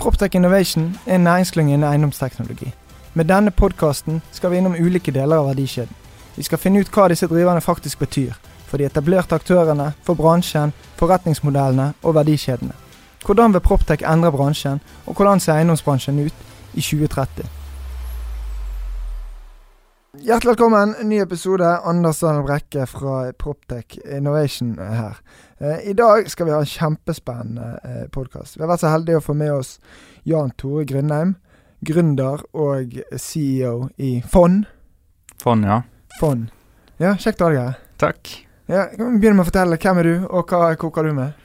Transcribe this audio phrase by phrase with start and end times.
[0.00, 2.74] Proptech Innovation er en næringsklynge innen eiendomsteknologi.
[3.14, 5.92] Med denne podkasten skal vi innom ulike deler av verdikjeden.
[6.36, 8.32] Vi skal finne ut hva disse driverne faktisk betyr.
[8.70, 12.72] For de etablerte aktørene, for bransjen, forretningsmodellene og verdikjedene.
[13.26, 16.34] Hvordan vil Proptech endre bransjen, og hvordan ser eiendomsbransjen ut
[16.74, 17.44] i 2030?
[20.24, 21.76] Hjertelig velkommen, ny episode.
[21.84, 25.20] Anders Daniel Brekke fra Proptech Innovation her.
[25.60, 28.56] Eh, I dag skal vi ha en kjempespennende eh, podkast.
[28.56, 29.74] Vi har vært så heldige å få med oss
[30.24, 31.34] Jan Tore Grindheim.
[31.84, 34.64] Gründer og CEO i Fond.
[35.40, 35.82] Fond, ja.
[36.20, 36.48] Fond.
[37.00, 37.76] Ja, kjekt å ha deg her.
[38.00, 38.32] Takk.
[38.72, 41.36] Ja, kan vi begynne med å fortelle hvem er du, og hva koker du med?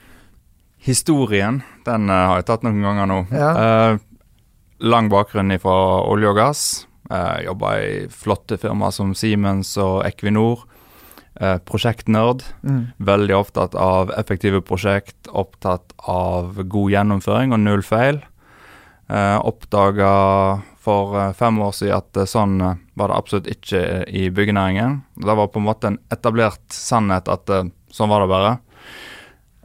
[0.86, 3.18] Historien, den uh, har jeg tatt noen ganger nå.
[3.36, 3.50] Ja.
[3.52, 4.40] Uh,
[4.80, 5.76] lang bakgrunn fra
[6.08, 6.62] olje og gass.
[7.10, 10.64] Uh, Jobba i flotte firmaer som Siemens og Equinor.
[11.40, 12.42] Eh, prosjektnerd.
[12.64, 12.86] Mm.
[12.96, 18.22] Veldig opptatt av effektive prosjekt, opptatt av god gjennomføring og null feil.
[19.12, 20.12] Eh, Oppdaga
[20.80, 25.02] for eh, fem år siden at eh, sånn eh, var det absolutt ikke i byggenæringen.
[25.20, 27.52] Det var på en måte en etablert sannhet at
[27.92, 28.54] sånn var det bare.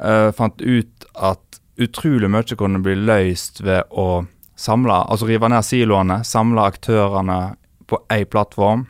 [0.04, 4.26] Eh, fant ut at utrolig mye kunne bli løst ved å
[4.60, 7.40] samle, altså rive ned siloene, samle aktørene
[7.88, 8.84] på én plattform.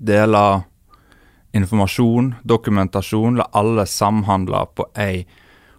[0.00, 0.46] Dele
[1.56, 5.24] informasjon, dokumentasjon, la alle samhandle på ei,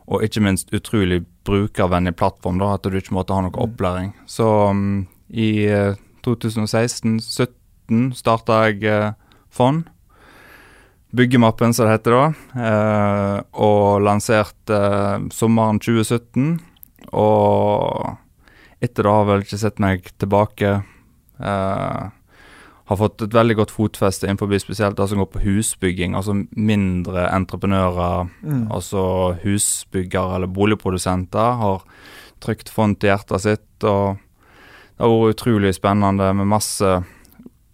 [0.07, 4.13] og ikke minst utrolig brukervennlig plattform, da, at du ikke måtte ha noe opplæring.
[4.29, 9.13] Så um, i eh, 2016-2017 starta jeg eh,
[9.51, 9.85] fond.
[11.15, 12.25] Byggemappen, som det heter da.
[12.67, 16.57] Eh, og lanserte eh, sommeren 2017.
[17.15, 20.73] Og etter det har jeg vel ikke sett meg tilbake.
[21.39, 22.01] Eh,
[22.87, 26.15] har fått et veldig godt fotfeste innenfor spesielt det som går på husbygging.
[26.15, 28.71] Altså mindre entreprenører, Mm.
[28.71, 31.81] altså husbyggere eller boligprodusenter, har
[32.39, 33.83] trykt fond til hjertet sitt.
[33.83, 34.17] og
[34.97, 37.03] det har vært utrolig spennende med masse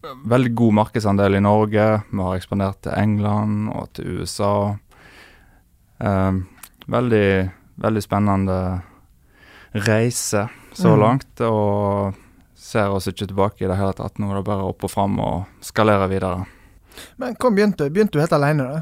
[0.04, 2.04] Veldig god markedsandel i Norge.
[2.12, 4.76] Vi har ekspandert til England og til USA.
[6.02, 6.32] Eh,
[6.90, 8.82] veldig, veldig spennende
[9.74, 11.00] reise så Mm.
[11.00, 11.42] langt.
[11.42, 12.14] Og
[12.64, 14.18] ser oss ikke tilbake i det hele tatt.
[14.22, 16.46] Nå er det bare opp og fram og skalere videre.
[17.20, 17.94] Men hvor begynte du?
[17.94, 18.82] Begynte du helt alene, da?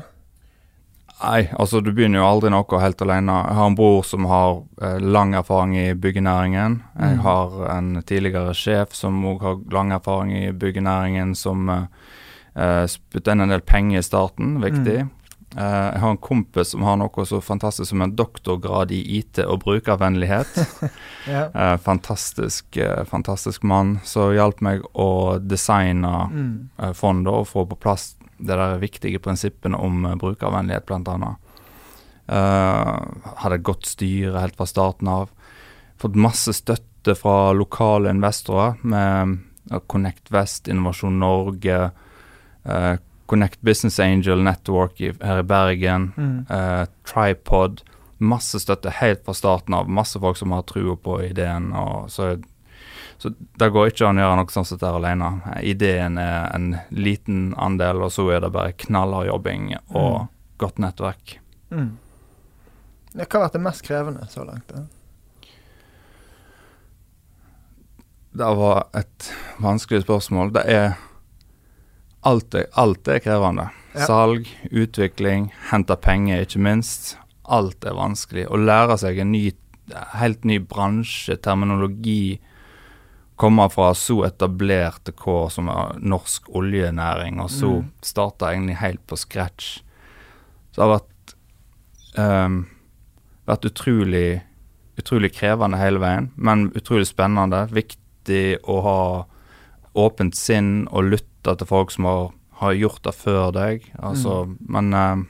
[1.21, 3.35] Nei, altså du begynner jo aldri noe helt alene.
[3.45, 6.79] Jeg har en bror som har eh, lang erfaring i byggenæringen.
[6.97, 7.19] Jeg Mm.
[7.27, 13.41] har en tidligere sjef som òg har lang erfaring i byggenæringen, som eh, spytta inn
[13.41, 14.57] en del penger i starten.
[14.63, 14.97] Viktig.
[15.01, 15.05] Eh,
[15.51, 19.63] jeg har en kompis som har noe så fantastisk som en doktorgrad i IT og
[19.65, 20.57] brukervennlighet.
[21.29, 21.43] Ja.
[21.53, 26.69] Eh, fantastisk, eh, fantastisk mann som hjalp meg å designe Mm.
[26.79, 31.35] eh, fondet og få på plass de der viktige prinsippene om eh, brukervennlighet, bl.a.
[32.31, 33.01] Uh,
[33.43, 35.29] hadde godt styre helt fra starten av.
[35.99, 39.37] Fått masse støtte fra lokale investorer med
[39.71, 41.91] eh, Connect Vest, Innovasjon Norge,
[42.63, 42.93] eh,
[43.31, 46.45] Connect Business Angel Network i, her i Bergen, Mm.
[46.49, 47.81] eh, Tripod.
[48.19, 49.87] Masse støtte helt fra starten av.
[49.89, 51.71] Masse folk som har trua på ideen.
[52.11, 52.35] Så,
[53.17, 55.31] så det går ikke an å gjøre noe sånt dette alene.
[55.63, 60.27] Ideen er en liten andel, og så er det bare knallhard jobbing og Mm.
[60.61, 61.39] godt nettverk.
[61.71, 61.97] Mm.
[63.15, 64.67] Hva har vært det mest krevende så langt?
[64.67, 64.83] da?
[68.33, 70.53] Det var et vanskelig spørsmål.
[70.55, 70.93] Det er
[72.23, 73.69] Alt er, alt er krevende.
[73.95, 74.05] Ja.
[74.07, 77.15] Salg, utvikling, hente penger, ikke minst.
[77.43, 78.45] Alt er vanskelig.
[78.47, 79.51] Å lære seg en ny,
[80.15, 82.39] helt ny bransje, terminologi,
[83.41, 87.91] komme fra så etablerte kår som er norsk oljenæring, og så Mm.
[88.01, 89.81] starte egentlig helt på scratch.
[90.71, 91.33] Så det har vært
[92.45, 92.67] um,
[93.47, 94.41] vært utrolig
[94.99, 97.67] utrolig krevende hele veien, men utrolig spennende.
[97.71, 99.25] Viktig å ha
[99.95, 103.85] åpent sinn og lytte til folk som har, har gjort det før deg.
[103.99, 105.23] Altså, Men eh,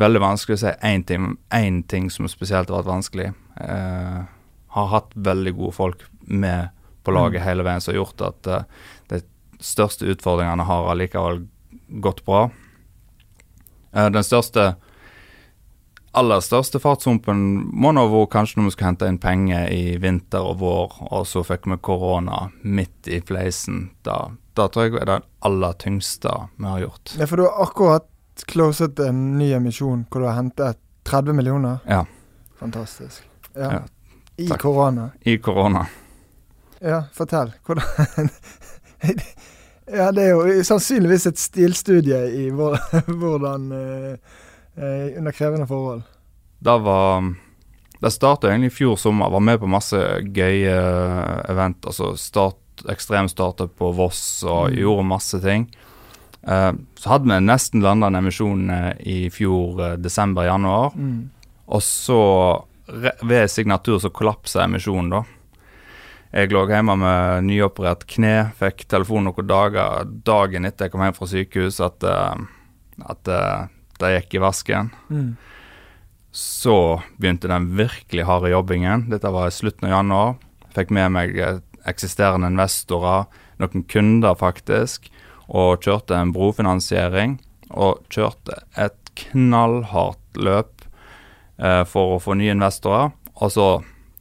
[0.00, 3.28] veldig vanskelig å si én ting, én ting som spesielt har vært vanskelig.
[3.60, 4.22] Eh,
[4.72, 6.70] har hatt veldig gode folk med
[7.04, 7.44] på laget Mm.
[7.44, 8.64] hele veien som har gjort at eh,
[9.08, 9.22] de
[9.60, 11.46] største utfordringene har allikevel
[12.00, 12.50] gått bra.
[13.92, 14.76] Eh, den største
[16.12, 17.40] aller største fartshumpen
[17.72, 21.26] må nå være kanskje når vi skulle hente inn penger i vinter og vår, og
[21.28, 23.86] så fikk vi korona midt i fleisen.
[24.04, 24.18] Da,
[24.58, 27.14] da tror jeg det er den aller tyngste vi har gjort.
[27.18, 28.08] Ja, For du har akkurat
[28.48, 31.80] closet en ny emisjon hvor du har hentet 30 millioner?
[31.88, 32.04] Ja.
[32.60, 33.24] Fantastisk.
[33.56, 33.72] Ja.
[33.72, 33.82] Ja,
[34.36, 35.10] I korona.
[35.28, 35.86] I korona.
[36.80, 37.52] Ja, fortell.
[37.66, 38.30] Hvordan
[39.92, 44.38] Ja, det er jo sannsynligvis et stilstudie i hvordan eh,
[44.76, 46.02] Under krevende forhold.
[46.62, 47.34] Det var
[48.00, 49.30] Det starta egentlig i fjor sommer.
[49.30, 49.98] Var med på masse
[50.34, 50.72] gøye
[51.50, 51.84] event.
[51.86, 52.56] Altså start,
[52.90, 54.76] ekstremstarter på Voss og Mm.
[54.80, 55.68] gjorde masse ting.
[56.48, 60.96] Eh, så hadde vi nesten landa en emisjon eh, i fjor eh, desember-januar.
[60.96, 61.30] Mm.
[61.68, 62.64] Og så,
[63.22, 65.22] ved signatur, så kollapsa emisjonen, da.
[66.32, 71.14] Jeg lå hjemme med nyoperert kne, fikk telefon noen dager dagen etter jeg kom hjem
[71.14, 72.34] fra sykehus at, eh,
[73.06, 73.28] at
[74.08, 74.90] eh, gikk i vasken.
[75.10, 75.34] Mm.
[76.32, 79.08] Så begynte den virkelig harde jobbingen.
[79.12, 80.34] Dette var i slutten av januar.
[80.72, 83.26] Fikk med meg eh, eksisterende investorer,
[83.60, 85.10] noen kunder faktisk,
[85.52, 87.38] og kjørte en brofinansiering.
[87.72, 90.84] Og kjørte et knallhardt løp
[91.60, 93.12] eh, for å få nye investorer.
[93.40, 93.68] Og så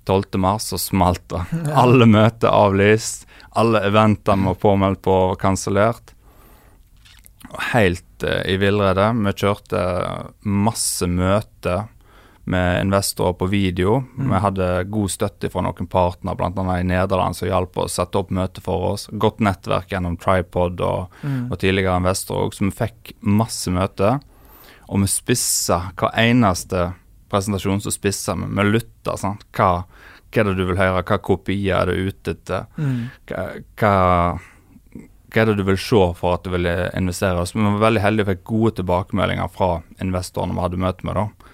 [0.05, 0.39] 12.
[0.41, 1.43] mars så smalt det.
[1.83, 3.27] Alle møter avlyst.
[3.55, 6.13] Alle eventene var påmeldt på og kansellert.
[7.71, 9.09] Helt i villrede.
[9.25, 9.81] Vi kjørte
[10.45, 11.87] masse møter
[12.51, 13.99] med investorer på video.
[14.17, 14.31] Mm.
[14.33, 16.63] Vi hadde god støtte fra noen partner, bl.a.
[16.79, 19.05] i Nederland, som hjalp å sette opp møte for oss.
[19.13, 21.51] Godt nettverk gjennom Tripod og, Mm.
[21.51, 24.19] og tidligere investorer òg, så vi fikk masse møter.
[24.89, 26.93] Og vi spissa hver eneste
[27.31, 28.49] presentasjon, så spissa vi.
[28.49, 29.17] Vi lytta.
[29.17, 29.45] sant?
[29.53, 29.85] Hva,
[30.31, 31.03] hva er det du vil høre?
[31.03, 32.65] Hva kopier er du ute etter?
[32.77, 33.09] Mm.
[33.29, 33.45] hva,
[33.77, 34.39] hva,
[35.31, 37.45] hva er det du vil se for at du vil investere?
[37.47, 39.69] Så vi var veldig heldige og fikk gode tilbakemeldinger fra
[40.03, 41.53] investorene vi hadde møte med, da.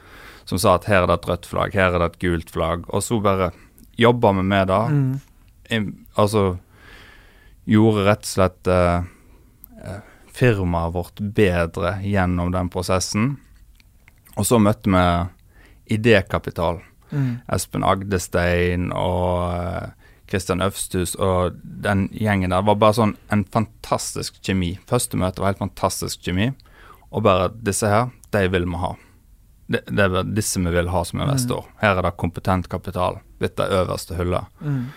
[0.49, 2.87] Som sa at her er det et rødt flagg, her er det et gult flagg.
[2.89, 3.51] Og så bare
[3.99, 4.83] jobba vi med det.
[4.95, 5.91] Mm.
[6.15, 6.45] Altså
[7.67, 9.07] gjorde rett og slett eh,
[9.83, 10.03] eh,
[10.33, 13.35] firmaet vårt bedre gjennom den prosessen.
[14.37, 16.81] Og så møtte vi idékapital.
[17.11, 17.39] Mm.
[17.55, 22.65] Espen Agdestein og eh, Christian Øvsthus og den gjengen der.
[22.67, 24.75] Var bare sånn en fantastisk kjemi.
[24.89, 26.51] Første møte var helt fantastisk kjemi.
[27.09, 28.93] Og bare disse her, de vil vi ha.
[29.67, 31.67] Det, det er disse vi vil ha som investor.
[31.81, 33.21] Her er det kompetent kapital.
[33.39, 34.47] Dette er øverste hullet.
[34.59, 34.87] Mm.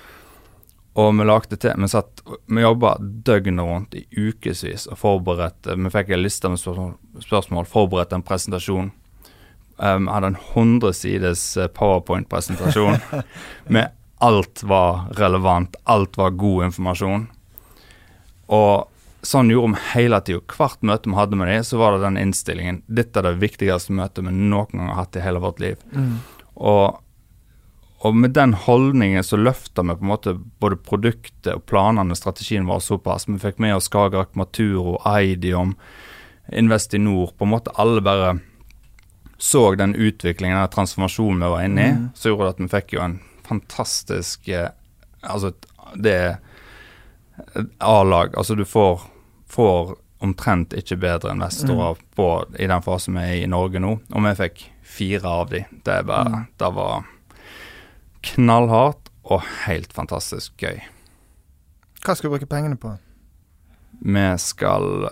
[0.98, 5.92] Og vi lagde til Vi satt Vi jobba døgnet rundt i ukevis og forberedte Vi
[5.94, 8.90] fikk en liste med spørsmål, spørsmål forberedte en presentasjon.
[9.80, 12.98] Um, hadde en 100 sides eh, powerpoint-presentasjon
[13.74, 17.26] med alt var relevant, alt var god informasjon.
[18.52, 18.88] Og
[19.22, 20.42] sånn gjorde vi hele tida.
[20.52, 22.82] Hvert møte vi hadde med dem, så var det den innstillingen.
[22.86, 25.80] Dette er det viktigste møtet vi noen gang har hatt i hele vårt liv.
[25.94, 26.18] Mm.
[26.60, 27.00] Og,
[28.04, 32.68] og med den holdningen så løfta vi på en måte både produktet og planene, strategien
[32.68, 33.28] vår såpass.
[33.28, 35.76] Vi fikk med oss Skagerrak Maturo, Eidium,
[36.52, 37.32] Investinor.
[37.38, 38.36] På en måte alle bare
[39.40, 41.96] så den utviklingen, den transformasjonen vi var inne i.
[41.96, 42.06] Mm.
[42.14, 43.20] Så gjorde det at vi fikk jo en
[43.50, 44.48] fantastisk
[45.20, 45.50] Altså,
[46.00, 46.38] det er
[47.84, 48.32] A-lag.
[48.38, 49.02] Altså, du får,
[49.52, 49.94] får
[50.24, 52.26] omtrent ikke bedre investorer på,
[52.60, 53.94] i den fasen vi er i Norge nå.
[54.12, 55.62] Og vi fikk fire av de.
[55.84, 56.46] Det, bare, Mm.
[56.60, 57.04] det var
[58.32, 60.80] knallhardt og helt fantastisk gøy.
[62.04, 62.94] Hva skal du bruke pengene på?
[64.00, 65.10] Vi skal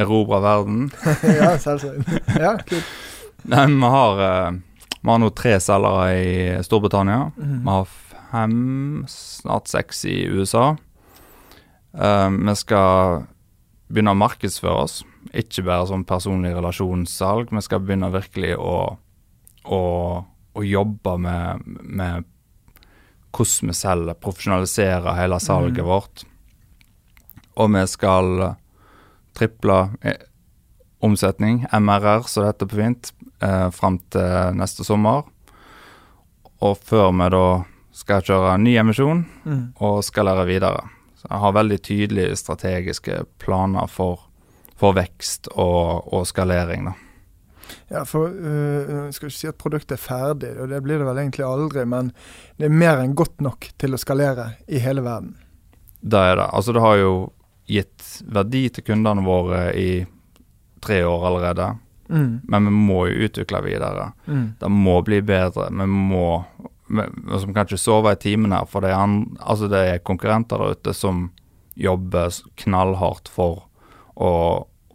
[0.00, 0.90] erobre verden.
[1.40, 2.08] ja, selvsagt.
[2.36, 2.90] Ja, kult.
[3.48, 4.58] Nei, vi har, eh,
[5.00, 7.30] vi har nå tre selgere i Storbritannia.
[7.36, 7.60] Mm.
[7.64, 7.92] Vi har
[8.30, 10.76] fem, snart seks i USA.
[11.92, 13.24] Eh, vi skal
[13.90, 15.00] begynne å markedsføre oss,
[15.34, 17.50] ikke bare som personlig relasjonssalg.
[17.50, 18.76] Vi skal begynne virkelig å,
[19.64, 19.82] å,
[20.52, 22.28] å jobbe med, med
[23.30, 25.88] hvordan vi selger, profesjonalisere hele salget mm.
[25.88, 26.24] vårt.
[27.60, 28.50] Og vi skal
[29.36, 30.26] triple eh,
[31.00, 35.24] omsetning, MRR, så det heter på fint, eh, fram til neste sommer.
[36.60, 37.44] Og før vi da
[37.96, 39.72] skal kjøre ny emisjon Mm.
[39.80, 40.82] og skalere videre.
[41.16, 44.20] Så jeg har veldig tydelige strategiske planer for,
[44.76, 46.84] for vekst og, og skalering.
[46.90, 46.92] da.
[47.90, 51.06] Ja, for uh, jeg skal ikke si at produktet er ferdig, og det blir det
[51.06, 52.12] vel egentlig aldri, men
[52.58, 55.36] det er mer enn godt nok til å skalere i hele verden.
[56.00, 56.48] Det er det.
[56.52, 57.12] Altså det har jo
[57.70, 59.90] gitt verdi til kundene våre i
[60.82, 61.68] tre år allerede,
[62.10, 62.40] Mm.
[62.42, 64.10] men vi må jo utvikle videre.
[64.26, 64.46] Mm.
[64.58, 65.68] Det må bli bedre.
[65.70, 66.24] Vi må
[66.90, 67.02] vi,
[67.46, 70.58] vi kan ikke sove i timen her, for det er, an, altså, det er konkurrenter
[70.58, 71.28] der ute som
[71.78, 73.62] jobber knallhardt for
[74.18, 74.32] å,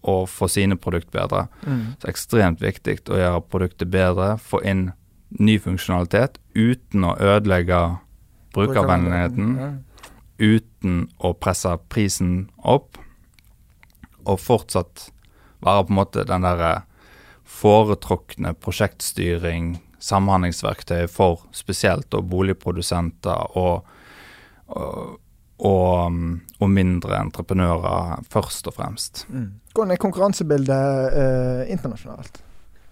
[0.04, 1.46] å få sine produkt bedre.
[1.64, 1.96] Mm.
[2.02, 4.90] Så ekstremt viktig å gjøre produktet bedre, få inn
[5.40, 7.80] ny funksjonalitet uten å ødelegge
[8.56, 9.72] brukervennligheten, Ja.
[10.40, 12.98] uten å presse prisen opp,
[14.26, 15.10] og fortsatt
[15.64, 16.84] være på en måte den derre
[17.46, 23.86] foretrukne prosjektstyring, samhandlingsverktøy for spesielt og boligprodusenter og,
[24.68, 25.20] og,
[25.58, 29.26] og, um, og mindre entreprenører, først og fremst.
[29.30, 29.54] Mm.
[29.76, 32.42] Hvordan er konkurransebildet eh, internasjonalt?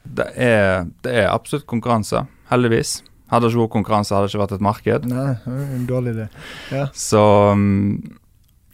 [0.04, 3.02] Det er, det er absolutt konkurranse, heldigvis.
[3.32, 5.06] Hadde det ikke vært konkurranse, hadde det ikke vært et marked.
[5.10, 5.30] Nei,
[5.78, 6.28] en dårlig idé.
[6.76, 6.90] Ja.
[6.94, 7.22] Så
[7.54, 8.18] um,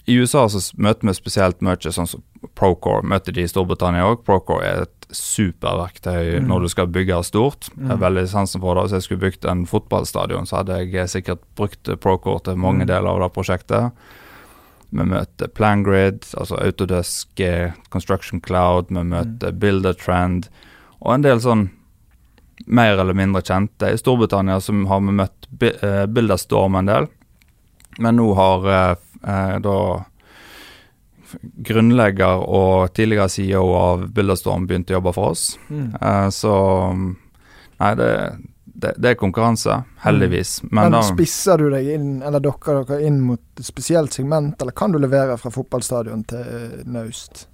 [0.10, 2.26] i USA så møter vi spesielt mye sånn som
[2.58, 3.06] Procore.
[3.08, 4.24] Møter de i Storbritannia òg.
[4.26, 6.48] Procore er et superverktøy Mm.
[6.48, 7.70] når du skal bygge stort.
[7.76, 7.92] Jeg Mm.
[7.92, 8.84] er veldig sansen for det.
[8.84, 12.88] Hvis jeg skulle bygd en fotballstadion, så hadde jeg sikkert brukt Procore til mange Mm.
[12.88, 13.92] deler av det prosjektet.
[14.92, 19.98] Vi møter PlanGrid, altså Autodesk, eh, Construction Cloud, vi møter mm.
[19.98, 20.50] Trend
[21.02, 21.70] og en del sånn
[22.68, 23.88] mer eller mindre kjente.
[23.94, 25.48] I Storbritannia som har vi møtt
[26.14, 27.08] Bilderstorm eh, en del,
[28.00, 28.96] men nå har eh,
[29.28, 30.06] eh, da
[31.66, 35.50] grunnlegger og tidligere CEO av Bilderstorm begynte å jobbe for oss.
[35.70, 35.90] Mm.
[35.96, 36.54] Uh, så
[37.80, 38.08] Nei, det,
[38.66, 40.58] det, det er konkurranse, heldigvis.
[40.66, 44.60] Men Men da spisser du deg inn, eller dokker dere inn mot et spesielt segment,
[44.60, 47.46] eller kan du levere fra fotballstadion til eh, naust?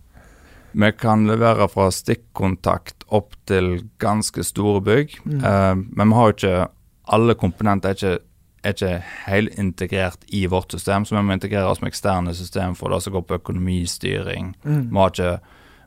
[0.75, 5.19] vi kan levere fra stikkontakt opp til ganske store bygg.
[5.23, 5.37] Mm.
[5.39, 6.71] uh, men vi har jo ikke
[7.15, 8.23] Alle komponenter er ikke,
[8.65, 12.75] er ikke helt integrert i vårt system, så vi må integrere oss med eksterne system
[12.75, 14.53] for det som går på økonomistyring.
[14.65, 14.89] Mm.
[14.91, 15.39] Vi har ikke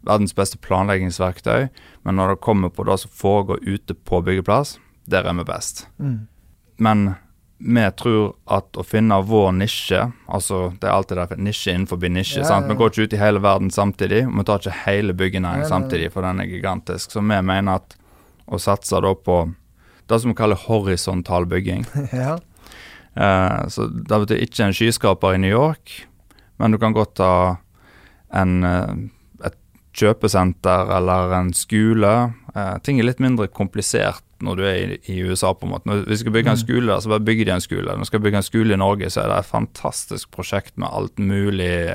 [0.08, 1.68] verdens beste planleggingsverktøy,
[2.06, 4.76] men når det kommer på det som foregår ute på byggeplass,
[5.10, 5.86] der er vi best.
[5.98, 6.28] Mm.
[6.78, 7.08] Men
[7.58, 12.44] vi tror at å finne vår nisje, altså det er alltid derfor nisje innenfor nisje,
[12.44, 12.68] Ja, sant?
[12.68, 12.72] ja.
[12.72, 16.12] vi går ikke ut i hele verden samtidig, og vi tar ikke hele byggenæringen samtidig,
[16.14, 17.10] for den er gigantisk.
[17.10, 17.96] Så vi mener at
[18.46, 19.40] å satse da på
[20.08, 21.82] det som vi kaller horisontal bygging,
[22.12, 22.38] ja.
[23.18, 25.96] Eh, så det betyr ikke en skyskraper i New York,
[26.60, 27.56] men du kan godt ha
[28.38, 29.56] en, eh, et
[29.98, 32.12] kjøpesenter eller en skole.
[32.54, 35.88] Eh, ting er litt mindre komplisert når du er i, USA, på en måte.
[35.90, 36.62] Når vi skal bygge en Mm.
[36.62, 37.86] skole, så bare bygger de en skole.
[37.90, 40.88] Når vi skal bygge en skole i Norge, så er det et fantastisk prosjekt med
[40.92, 41.88] alt mulig,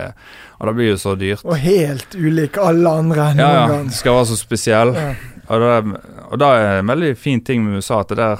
[0.59, 1.45] og det blir jo så dyrt.
[1.45, 3.89] Og helt ulik alle andre noen Ja, ja.
[3.89, 4.93] skal være så spesiell.
[4.93, 5.15] Ja.
[5.49, 6.01] Og det,
[6.31, 8.39] og det er en veldig fin ting med USA, at det der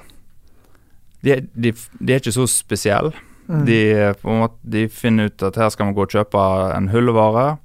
[1.24, 3.14] De, de, de er ikke så spesielle.
[3.48, 3.66] Mm.
[3.68, 3.80] De,
[4.24, 7.58] måte, de finner ut at her skal man gå og kjøpe en hullvare,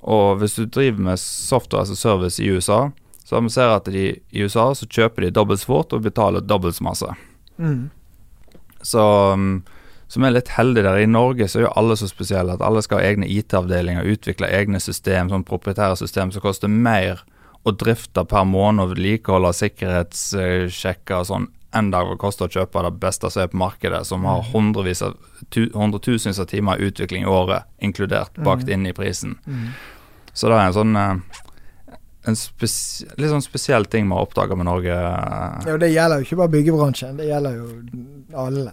[0.00, 2.90] Og hvis du driver med software a service i USA,
[3.24, 6.40] så vi ser at de i USA så kjøper de dobbelt så fort og betaler
[6.40, 7.14] dobbelt så masse.
[7.58, 7.90] Mm.
[8.82, 9.02] Så
[9.32, 9.64] um,
[10.08, 11.02] som er litt heldig der.
[11.02, 14.48] I Norge så er jo alle så spesielle at alle skal ha egne IT-avdelinger, utvikle
[14.48, 17.20] egne system, sånn proprietære system som koster mer
[17.68, 22.94] å drifte per måned og vedlikeholde sikkerhetssjekker og sånn enn det koste å kjøpe det
[23.00, 25.16] beste som er på markedet, som har hundrevis av
[25.50, 28.72] tu, hundretusenvis av timer utvikling i året, inkludert bakt Mm.
[28.72, 29.38] inn i prisen.
[29.46, 29.68] Mm.
[30.32, 31.20] Så det er en sånn eh,
[32.28, 34.88] en spes, litt sånn spesiell ting vi har oppdaga med Norge.
[35.66, 37.68] Ja, det gjelder jo ikke bare byggebransjen, det gjelder jo
[38.36, 38.72] alle.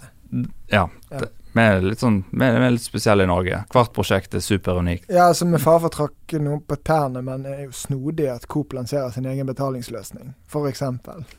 [0.71, 0.89] Ja.
[1.11, 1.19] Ja.
[1.19, 3.62] det- Vi er litt sånn litt spesielle i Norge.
[3.71, 5.07] Hvert prosjekt er superunikt.
[5.07, 8.47] Ja, altså Med fare for å noen på tærne, men det er jo snodig at
[8.51, 10.83] Coop lanserer sin egen betalingsløsning, f.eks.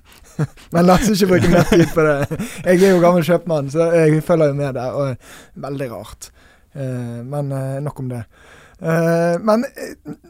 [0.72, 2.40] men la oss ikke bruke mer tid på det.
[2.64, 4.96] Jeg er jo gammel kjøpmann, så jeg følger jo med der.
[4.96, 6.30] Og veldig rart.
[6.72, 8.24] Eh, men eh, nok om det.
[8.78, 9.64] Eh, men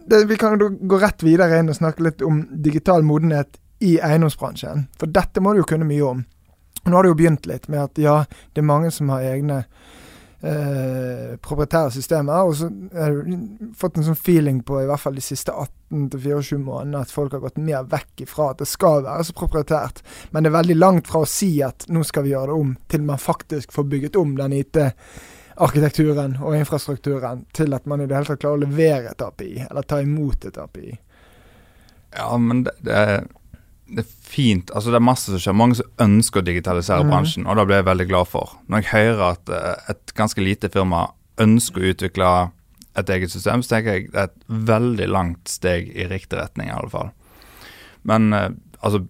[0.07, 3.97] det, vi kan jo gå rett videre inn og snakke litt om digital modenhet i
[4.01, 4.89] eiendomsbransjen.
[4.99, 6.27] For dette må du jo kunne mye om.
[6.87, 8.17] Nå har det jo begynt litt med at ja,
[8.55, 9.65] det er mange som har egne
[10.41, 12.47] eh, proprietære systemer.
[12.47, 16.61] Og så har du fått en sånn feeling på i hvert fall de siste 18-24
[16.63, 20.03] månedene at folk har gått mer vekk ifra at det skal være så proprietært.
[20.31, 22.77] Men det er veldig langt fra å si at nå skal vi gjøre det om,
[22.93, 28.19] til man faktisk får bygget om den IT-arkitekturen og infrastrukturen til at man i det
[28.19, 30.95] hele tatt klarer å levere et API, eller ta imot et API.
[32.17, 33.27] Ja, men det, det,
[33.87, 34.71] det er fint.
[34.75, 35.57] Altså, det er masse som skjer.
[35.57, 37.13] Mange som ønsker å digitalisere mm.
[37.13, 38.57] bransjen, og det blir jeg veldig glad for.
[38.67, 41.05] Når jeg hører at eh, et ganske lite firma
[41.43, 42.33] ønsker å utvikle
[42.97, 46.73] et eget system, så tenker jeg det er et veldig langt steg i riktig retning,
[46.73, 47.13] i alle fall.
[48.09, 48.51] Men eh,
[48.81, 49.05] altså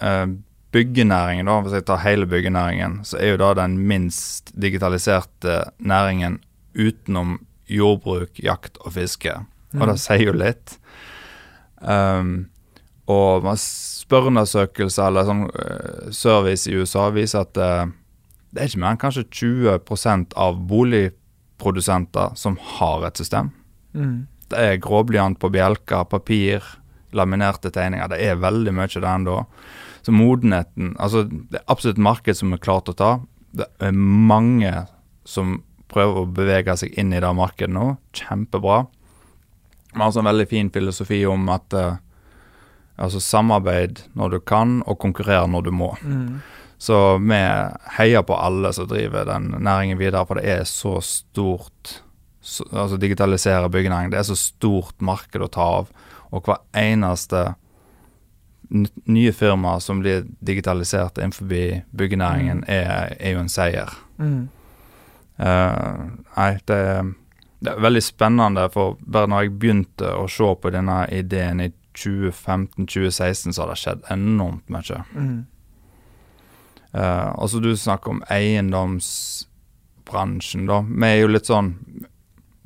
[0.00, 0.26] eh,
[0.72, 6.38] Byggenæringen, da, hvis jeg tar hele byggenæringen, så er jo da den minst digitaliserte næringen
[6.72, 9.34] utenom jordbruk, jakt og fiske.
[9.76, 10.78] Og det sier jo litt.
[11.84, 12.46] Um,
[13.10, 13.60] og man
[14.02, 17.92] spørreundersøkelser eller sånn eh, service i USA viser at eh,
[18.52, 23.50] det er ikke mer enn kanskje 20% av boligprodusenter som har et system.
[23.96, 24.26] Mm.
[24.52, 26.66] Det er gråblyant på bjelker, papir,
[27.16, 28.12] laminerte tegninger.
[28.12, 29.38] Det er veldig mye det ennå.
[30.02, 33.12] Så modenheten Altså, det er absolutt marked som er klart å ta.
[33.52, 34.72] Det er mange
[35.24, 35.60] som
[35.92, 37.94] prøver å bevege seg inn i det markedet nå.
[38.16, 38.84] Kjempebra.
[39.92, 42.00] Vi har en veldig fin filosofi om at uh,
[42.96, 45.92] altså samarbeid når du kan, og konkurrere når du må.
[46.02, 46.40] Mm.
[46.82, 47.38] Så vi
[47.96, 52.00] heier på alle som driver den næringen videre, for det er så stort
[52.42, 55.92] så, Altså digitalisere byggenæringen, det er så stort marked å ta av.
[56.34, 57.52] Og hver eneste
[59.04, 61.46] nye firma som blir digitalisert innenfor
[61.90, 62.70] byggenæringen, mm.
[62.72, 63.94] er, er, jo en seier.
[64.18, 64.48] Mm.
[65.38, 66.80] Uh, nei, det,
[67.60, 71.70] det, er veldig spennende, for bare når jeg begynte å se på denne ideen i
[71.98, 74.98] 2015-2016, så har det skjedd enormt mye.
[75.14, 75.46] Mm.
[76.92, 80.80] Uh, altså Du snakker om eiendomsbransjen, da.
[80.84, 81.76] Vi er jo litt sånn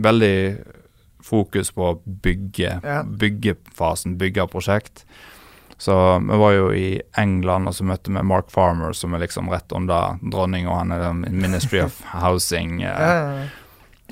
[0.03, 0.57] veldig
[1.27, 3.03] fokus på å bygge, ja.
[3.03, 5.07] byggefasen, bygge prosjekt.
[5.79, 9.51] Så vi var jo i England og så møtte vi Mark Farmer, som er liksom
[9.53, 12.81] rett under dronning, og han er Ministry of Housing.
[12.81, 13.47] Uh, ja,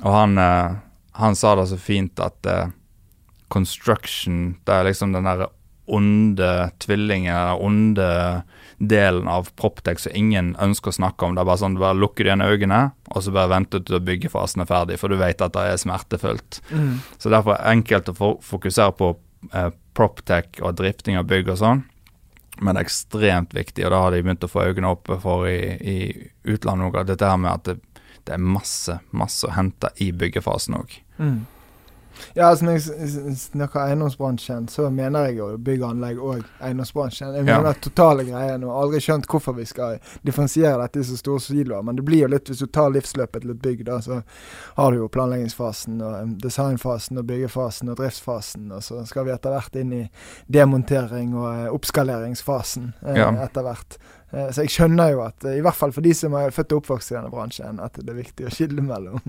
[0.03, 0.71] og han, uh,
[1.17, 2.45] han, sa det så fint at
[3.55, 5.49] construction, det er liksom den derre
[5.85, 8.07] onde tvillingen, den onde
[8.77, 11.35] delen av Proptech som ingen ønsker å snakke om.
[11.35, 12.81] Det er bare sånn, du bare lukker igjen øynene,
[13.13, 15.81] og så bare venter du til byggefasen er ferdig, for du vet at det er
[15.81, 16.59] smertefullt.
[16.71, 16.99] Mm.
[17.21, 19.13] Så derfor er det enkelt å fokusere på
[19.53, 21.85] eh, Proptech og drifting av bygg og sånn,
[22.59, 25.47] men det er ekstremt viktig, og da har de begynt å få øynene oppe for
[25.47, 25.97] i, i
[26.51, 30.79] utlandet òg, dette her med at det, det, er masse, masse å hente i byggefasen
[30.79, 30.97] òg.
[31.19, 31.43] Mm.
[32.33, 37.35] Ja, altså Når jeg snakker eiendomsbransjen, så mener jeg jo bygg og anlegg og eiendomsbransjen.
[37.35, 37.75] Jeg mener ja.
[37.81, 41.85] totale greien og aldri skjønt hvorfor vi skal differensiere dette i så store siloer.
[41.85, 44.21] Men det blir jo litt, hvis du tar livsløpet til et bygg, da, så
[44.79, 48.67] har du jo planleggingsfasen og designfasen og byggefasen og driftsfasen.
[48.75, 50.03] Og så skal vi etter hvert inn i
[50.51, 53.31] demontering og eh, oppskaleringsfasen eh, ja.
[53.45, 53.99] etter hvert.
[54.35, 56.83] Eh, så jeg skjønner jo at, i hvert fall for de som er født og
[56.83, 59.21] oppvokst i denne bransjen, at det er viktig å skille mellom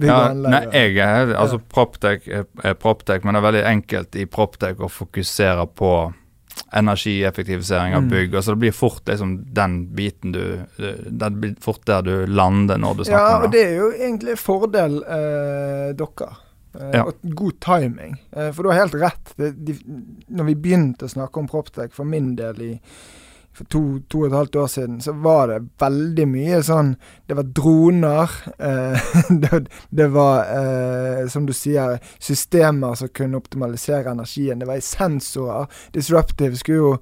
[0.00, 0.54] bygg og anlegg.
[0.54, 4.90] Nei, jeg er altså Proptech er Proptech, men det er veldig enkelt i Proptech å
[4.92, 5.94] fokusere på
[6.76, 8.10] energieffektivisering av mm.
[8.10, 8.34] bygg.
[8.34, 8.42] Mm.
[8.42, 10.60] så Det blir fort liksom den biten du
[11.06, 13.40] Det blir fort der du lander når du snakker ja, om det.
[13.40, 16.30] Ja, og det er jo egentlig fordel eh, dere.
[16.74, 17.06] Eh, ja.
[17.06, 18.18] Og god timing.
[18.32, 19.32] Eh, for du har helt rett.
[19.36, 19.78] Det, de,
[20.28, 22.72] når vi begynte å snakke om Proptech, for min del i
[23.52, 26.94] for to, to og et halvt år siden, så var det veldig mye sånn
[27.28, 28.36] Det var droner.
[28.58, 29.10] Eh,
[29.42, 29.60] det,
[29.90, 34.58] det, var, eh, som du sier, systemer som kunne optimalisere energien.
[34.58, 35.68] Det var i sensorer.
[35.94, 36.96] Disruptive skulle jo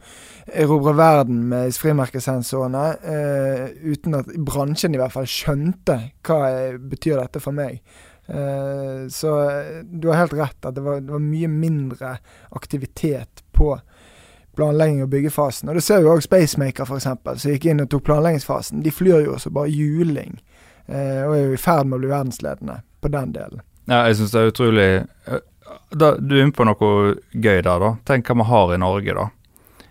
[0.49, 2.85] erobre verden med frimerkesensorene,
[3.15, 6.43] eh, uten at bransjen i hvert fall skjønte hva
[6.81, 7.81] betyr dette for meg.
[8.29, 9.35] Eh, så
[9.85, 12.17] du har helt rett at det var, det var mye mindre
[12.57, 13.73] aktivitet på
[14.59, 15.71] planlegging og byggefasen.
[15.71, 17.09] Og Det ser jo òg Spacemaker, f.eks.,
[17.43, 18.83] som gikk inn og tok planleggingsfasen.
[18.85, 20.41] De flyr jo også bare juling,
[20.87, 23.63] eh, og er jo i ferd med å bli verdensledende på den delen.
[23.89, 25.41] Ja, jeg syns det er utrolig eh,
[25.97, 26.93] da, Du er inne på noe
[27.33, 27.95] gøy der, da.
[28.09, 29.29] Tenk hva vi har i Norge, da.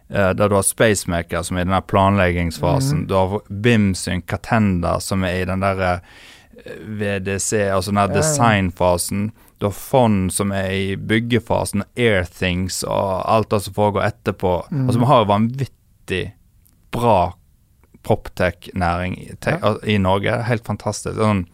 [0.09, 3.03] Eh, der du har Spacemaker, som er i den der planleggingsfasen.
[3.03, 3.07] Mm.
[3.07, 5.97] Du har Bimsyn Catenda, som er i den derre
[6.63, 9.31] eh, VDC, altså den der designfasen.
[9.57, 14.53] Du har fond som er i byggefasen, Airthings og alt det som foregår etterpå.
[14.69, 14.83] Mm.
[14.85, 16.23] Altså Vi har jo vanvittig
[16.93, 17.19] bra
[18.07, 19.75] proptech-næring i, ja.
[19.83, 20.35] i, Norge.
[20.47, 21.17] Helt fantastisk.
[21.17, 21.47] Sånn,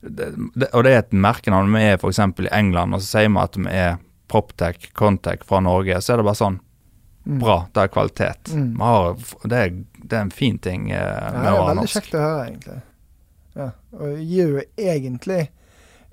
[0.00, 1.72] det, det, og det er et merkenavn.
[1.74, 2.20] Vi er f.eks.
[2.44, 6.02] i England, og så sier vi at vi er proptech, contech fra Norge.
[6.04, 7.38] Så er det bare sånn mm.
[7.40, 8.52] Bra, det er kvalitet.
[8.52, 8.70] Mm.
[8.84, 11.96] Har, det, er, det, er, en fin ting eh, med ja, å være norsk.
[11.96, 12.80] Det er veldig kjekt å høre, egentlig.
[13.58, 15.40] Ja, og gir jo egentlig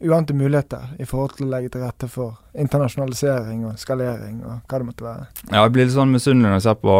[0.01, 4.81] uante muligheter i forhold til å legge til rette for internasjonalisering og skalering og hva
[4.81, 5.29] det måtte være.
[5.51, 6.97] Ja, jeg blir litt sånn misunnelig når jeg ser på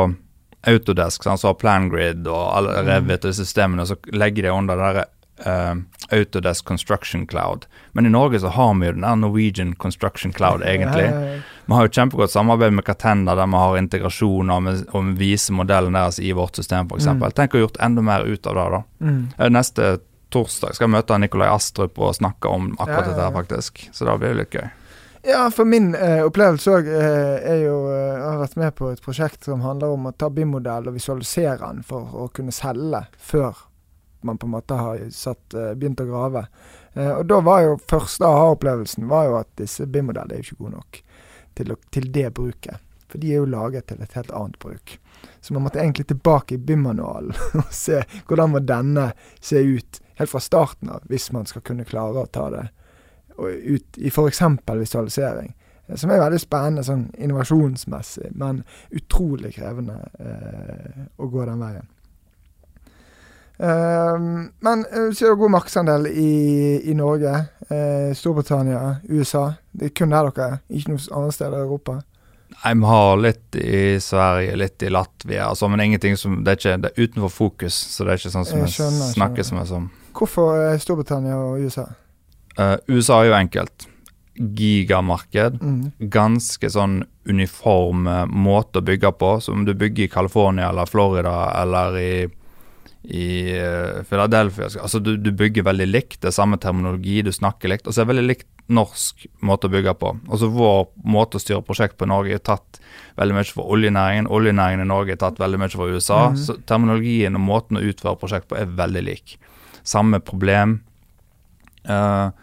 [0.66, 2.88] Autodesk, så har PlanGrid og alle mm.
[2.88, 5.04] Revit og systemene, og så legger de under det derre
[5.46, 5.76] uh,
[6.16, 7.68] Autodesk Construction Cloud.
[7.94, 11.06] Men i Norge så har vi jo den der Norwegian Construction Cloud, egentlig.
[11.66, 15.98] Vi har jo kjempegodt samarbeid med Catenda, der vi har integrasjoner og vi viser modellen
[15.98, 17.12] deres i vårt system, f.eks.
[17.14, 17.30] Mm.
[17.38, 18.84] Tenk å ha gjort enda mer ut av det, da.
[19.06, 19.24] Mm.
[19.54, 19.96] Neste
[20.36, 23.86] torsdag skal jeg møte Nikolai Astrup og snakke om akkurat ja, ja, dette her, faktisk.
[23.96, 24.68] Så da blir det litt gøy.
[25.26, 28.90] Ja, for min eh, opplevelse òg eh, er jo eh, Jeg har vært med på
[28.94, 33.08] et prosjekt som handler om å ta BIM-modell og visualisere den for å kunne selge
[33.18, 33.64] før
[34.26, 36.46] man på en måte har satt, eh, begynt å grave.
[36.94, 40.62] Eh, og da var jo første aha-opplevelsen var jo at disse BIM-modellene er jo ikke
[40.64, 41.02] gode nok
[41.58, 42.86] til, til det bruket.
[43.10, 44.98] For de er jo laget til et helt annet bruk.
[45.42, 50.32] Så man måtte egentlig tilbake i BIM-manualen og se hvordan må denne se ut helt
[50.32, 52.68] fra starten av, hvis man skal kunne klare å ta det
[53.38, 54.42] ut i f.eks.
[54.68, 55.54] visualisering.
[55.88, 61.88] eh, Som er veldig spennende sånn innovasjonsmessig, men utrolig krevende eh, å gå den veien.
[63.58, 64.82] Um, men
[65.16, 66.32] så er det god markedsandel i,
[66.92, 67.32] i Norge,
[67.72, 69.54] eh, Storbritannia, USA.
[69.72, 72.02] Det er kun der dere er, ikke noe annet sted i Europa.
[72.56, 76.60] Nei, Vi har litt i Sverige, litt i Latvia, altså, men ingenting som Det er
[76.60, 79.48] ikke det er utenfor fokus, så det er ikke sånn som Jeg vi snakker skjønner.
[79.50, 79.88] som er sånn.
[80.16, 81.90] Hvorfor er Storbritannia og USA?
[82.56, 83.90] Uh, USA er jo enkelt.
[84.36, 85.60] Gigamarked.
[85.62, 85.92] Mm.
[86.12, 89.30] Ganske sånn uniform eh, måte å bygge på.
[89.42, 92.10] Så om du bygger i California eller Florida eller i,
[93.16, 96.20] i eh, Philadelphia Altså du, du bygger veldig likt.
[96.22, 97.88] Det er samme terminologi, du snakker likt.
[97.88, 100.14] Og så er det veldig likt norsk måte å bygge på.
[100.28, 102.82] Altså Vår måte å styre prosjekt på i Norge er tatt
[103.16, 104.28] veldig mye fra oljenæringen.
[104.28, 106.22] Oljenæringen i Norge er tatt veldig mye fra USA.
[106.34, 106.40] Mm.
[106.44, 109.38] Så terminologien og måten å utføre prosjekt på er veldig lik.
[109.86, 110.80] Samme problem.
[111.86, 112.34] Uh,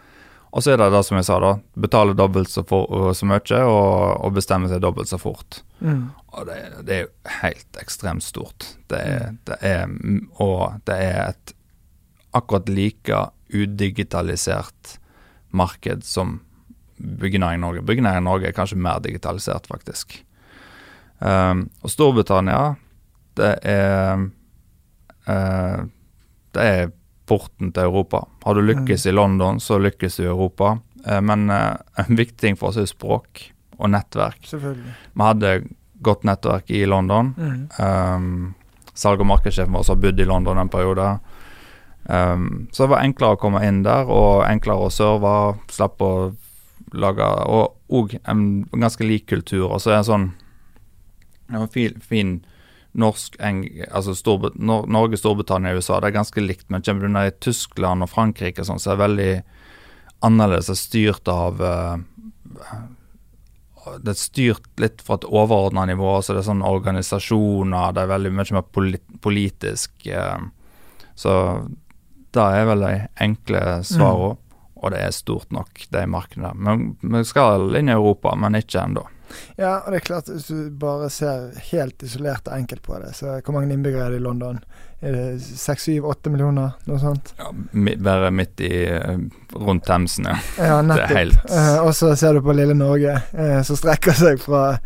[0.53, 1.55] og så er det det som jeg sa, da.
[1.81, 5.63] Betale dobbelt så, for, så mye og, og bestemme seg dobbelt så fort.
[5.81, 6.11] Mm.
[6.33, 8.67] Og det, det er jo helt ekstremt stort.
[8.91, 9.89] Det er, det er,
[10.43, 11.55] og det er et
[12.37, 14.97] akkurat like udigitalisert
[15.53, 16.39] marked som
[16.97, 17.85] byggenæringen Norge.
[17.85, 20.19] Byggenæringen Norge er kanskje mer digitalisert, faktisk.
[21.19, 22.75] Um, og Storbritannia,
[23.37, 24.25] det er
[25.27, 25.85] uh,
[26.53, 26.91] Det er
[27.25, 28.25] porten til Europa.
[28.43, 30.77] Har du lykkes i London, så lykkes du i Europa.
[31.05, 34.43] Eh, men eh, en viktig ting for oss er språk og nettverk.
[34.47, 34.95] Selvfølgelig.
[35.13, 35.53] Vi hadde
[36.03, 37.33] godt nettverk i London.
[37.37, 37.61] Mm.
[37.79, 38.55] Um,
[38.93, 41.07] salg- og markedssjefen vår har bodd i London en periode.
[42.03, 45.33] Um, så det var enklere å komme inn der, og enklere å serve.
[45.71, 46.13] Slapp å
[46.93, 49.71] lage Og òg en ganske lik kultur.
[49.71, 50.27] Og så er det en sånn
[51.53, 52.35] en fin, fin
[52.93, 55.99] norsk altså Storbe, Norge, Storbritannia og USA.
[55.99, 58.93] Det er ganske likt, men kommer du ned i Tyskland og Frankrike, og sånt, så
[58.93, 59.31] er det veldig
[60.23, 60.69] annerledes.
[60.69, 61.95] Det er styrt av eh,
[63.99, 68.13] det er styrt litt fra et overordna nivå, så det er sånn organisasjoner, det er
[68.13, 68.93] veldig mye mer
[69.25, 70.07] politisk.
[70.07, 70.45] Eh,
[71.19, 71.33] så
[72.33, 74.37] det er vel de enkle svarene,
[74.83, 76.51] og det er stort nok, det markedene.
[76.59, 79.05] Men vi skal inn i Europa, men ikke ennå.
[79.57, 83.13] Ja, og det er klart, hvis du bare ser helt isolert og enkelt på det,
[83.17, 84.59] så hvor mange innbyggere er det i London?
[85.03, 86.77] Er det seks, syv, åtte millioner?
[86.87, 87.33] Noe sånt?
[87.35, 87.49] Ja,
[88.07, 89.17] være midt i eh,
[89.51, 90.37] rundt Themsen, ja.
[90.55, 94.15] Ja, Det er helt Eh, og så ser du på lille Norge, eh, som strekker
[94.15, 94.77] seg fra,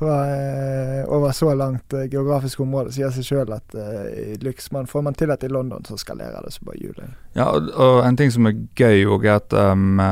[0.00, 2.90] fra eh, over så langt eh, geografisk område.
[2.96, 6.42] Sier seg sjøl at eh, lykkes man, får man til dette i London, så skalerer
[6.42, 7.14] det så bare hjulet.
[7.38, 10.02] Ja, og, og en ting som er gøy òg, er at um,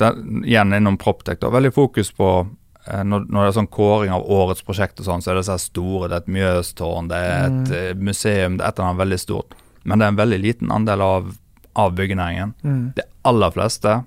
[0.00, 2.32] den, igjen innom Proptech, da, veldig fokus på
[2.86, 5.58] når, når det er sånn kåring av årets prosjekt og sånn, så er det så
[5.62, 6.08] store.
[6.10, 7.74] Det er et Mjøstårn, det er et Mm.
[7.78, 9.54] eh, museum, det er et eller annet veldig stort.
[9.84, 11.36] Men det er en veldig liten andel av,
[11.76, 12.54] av byggenæringen.
[12.64, 12.92] Mm.
[12.96, 14.04] De aller fleste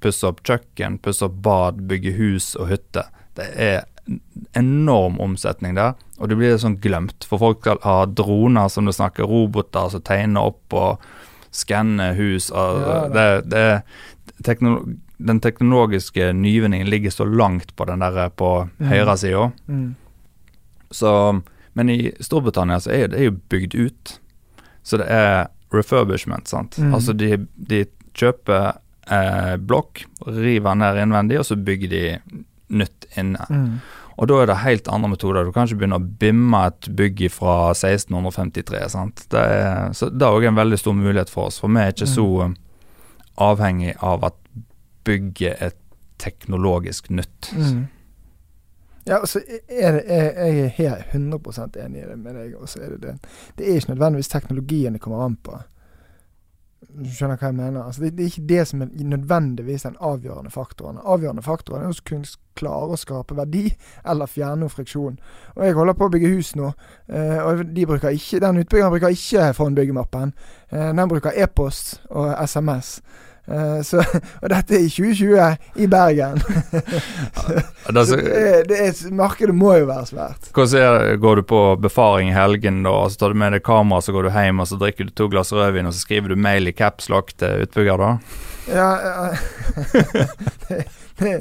[0.00, 3.04] pusser opp kjøkken, pusser opp bad, bygger hus og hytte.
[3.34, 3.84] Det er
[4.56, 7.24] enorm omsetning der, og det blir sånn glemt.
[7.28, 10.98] For folk skal ha droner, som du snakker, roboter som tegner opp og
[11.50, 12.50] skanner hus.
[12.50, 13.82] Og Ja, det, det er
[14.44, 18.88] teknolo den teknologiske nyvinningen ligger så langt på den der på Mm.
[18.88, 19.50] høyresida.
[19.68, 19.94] Mm.
[20.90, 21.40] Så,
[21.74, 24.20] men i Storbritannia så er det er jo bygd ut.
[24.82, 26.78] Så det er refurbishment, sant.
[26.78, 26.94] Mm.
[26.94, 27.82] Altså de, de
[28.16, 28.78] kjøper
[29.10, 32.04] eh, blokk, river ned innvendig, og så bygger de
[32.68, 33.44] nytt inne.
[33.50, 33.80] Mm.
[34.18, 35.44] Og da er det helt andre metoder.
[35.46, 38.80] Du kan ikke begynne å bimme et bygg fra 1653.
[38.90, 39.26] sant?
[39.30, 41.92] Det er, så det er òg en veldig stor mulighet for oss, for vi er
[41.92, 42.14] ikke Mm.
[42.16, 42.56] så eh,
[43.38, 44.34] avhengig av at
[45.08, 45.78] bygget et
[46.18, 47.52] teknologisk nytt.
[47.56, 47.86] Mm.
[49.08, 52.54] Ja, og så er det, jeg, jeg er helt 100 enig i det med deg.
[52.60, 53.16] Også er det det.
[53.58, 55.56] Det er ikke nødvendigvis teknologien det kommer an på.
[56.88, 57.82] Du skjønner hva jeg mener?
[57.82, 61.00] Altså, det, det er ikke det som er nødvendigvis den avgjørende faktoren.
[61.02, 63.64] Avgjørende faktoren er å kunne klare å skape verdi
[64.08, 65.18] eller fjerne noe friksjon.
[65.56, 66.72] Og jeg holder på å bygge hus nå,
[67.08, 70.34] eh, og de bruker ikke, den utbyggeren bruker ikke fondbyggemappen.
[70.70, 72.98] Eh, den bruker e-post og SMS.
[73.50, 74.02] Eh, så,
[74.42, 76.40] og dette er i 2020 i Bergen.
[77.88, 80.50] Det er Så det er, det er, markedet må jo være svært.
[80.52, 84.02] hvordan Går du på befaring i helgen, da, og så tar du med deg kamera,
[84.04, 86.36] så går du hjem og så drikker du to glass rødvin, og så skriver du
[86.36, 88.10] mail i capslock til utbygger, da?
[88.68, 89.30] Ja, ja.
[90.68, 90.82] det,
[91.16, 91.32] det,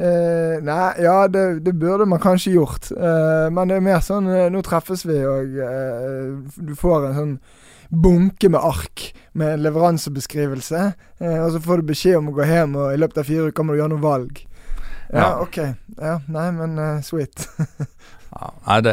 [0.00, 2.88] eh, Nei, ja, det, det burde man kanskje gjort.
[2.96, 7.36] Uh, men det er mer sånn Nå treffes vi, og uh, du får en sånn
[7.92, 10.92] bunke med ark med leveransebeskrivelse.
[11.20, 13.50] Eh, og så får du beskjed om å gå hjem, og i løpet av fire
[13.52, 14.42] uker må du gjøre noe valg.
[15.12, 15.30] Ja, Ja.
[15.44, 15.58] OK.
[16.00, 17.46] Ja, nei, men uh, sweet.
[18.32, 18.92] Ja, nei, det,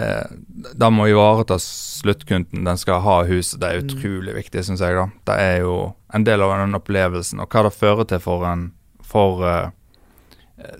[0.75, 2.65] det må ivareta sluttkunden.
[2.67, 3.61] Den skal ha huset.
[3.61, 3.85] Det er Mm.
[3.87, 4.97] utrolig viktig, syns jeg.
[4.97, 5.05] da.
[5.29, 5.75] Det er jo
[6.13, 7.39] en del av den opplevelsen.
[7.39, 8.65] Og hva det fører til for en,
[9.01, 9.69] for uh,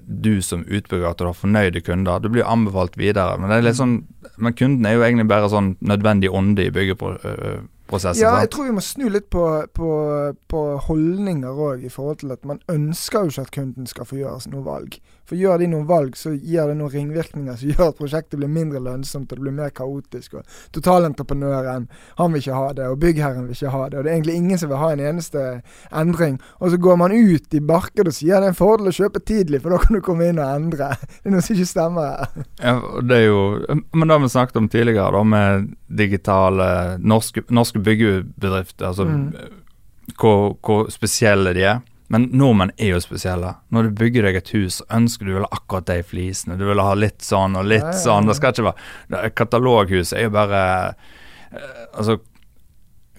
[0.03, 2.19] du som utbygger at du har fornøyde kunder.
[2.19, 3.39] Du blir anbefalt videre.
[3.39, 3.95] Men, det er litt sånn,
[4.36, 7.69] men kunden er jo egentlig bare sånn nødvendig ånde i byggeprosessen.
[8.21, 9.89] Ja, jeg tror vi må snu litt på, på,
[10.52, 14.19] på holdninger òg, i forhold til at man ønsker jo ikke at kunden skal få
[14.19, 14.99] gjøre noe valg.
[15.29, 18.49] For gjør de noen valg, så gir det noen ringvirkninger som gjør at prosjektet blir
[18.49, 20.39] mindre lønnsomt og det blir mer kaotisk.
[20.39, 21.85] og Totalentreprenøren
[22.17, 23.99] han vil ikke ha det, og byggherren vil ikke ha det.
[23.99, 25.43] og Det er egentlig ingen som vil ha en eneste
[26.01, 26.39] endring.
[26.59, 29.21] Og så går man ut i markedet og sier det er en fordel å kjøpe
[29.21, 30.89] tidlig, for da kan du komme inn og endre.
[31.19, 32.45] Det er noe som ikke stemmer her.
[32.63, 32.73] Ja,
[33.05, 33.41] det er jo,
[33.93, 38.87] Men det har vi snakket om tidligere, da, med digitale norske, norske byggebedrifter.
[38.87, 39.25] altså mm.
[40.17, 41.81] hvor, hvor spesielle de er.
[42.10, 43.52] Men nordmenn er jo spesielle.
[43.69, 46.58] Når du bygger deg et hus, ønsker du vel akkurat de flisene.
[46.58, 47.93] Du vil ha litt sånn og litt ja.
[47.93, 48.30] sånn.
[48.30, 48.72] Det skal ikke
[49.13, 52.17] være Kataloghus er jo bare eh, Altså,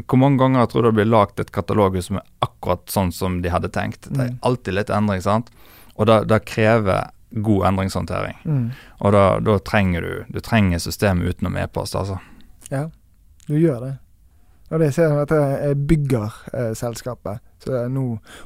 [0.07, 3.41] hvor mange ganger tror du det blir lagd et kataloghus som er akkurat sånn som
[3.45, 4.09] de hadde tenkt?
[4.09, 4.43] Det er mm.
[4.49, 5.51] alltid litt endring, sant?
[5.95, 8.39] Og det, krever god endringshåndtering.
[8.45, 8.69] Mm.
[9.05, 12.19] Og da, da, trenger du Du trenger systemet utenom e-post, altså.
[12.71, 12.89] Ja,
[13.47, 13.93] du gjør det.
[14.71, 16.37] Og de ser at jeg bygger.
[16.55, 16.73] Eh,
[17.61, 18.05] så jeg nå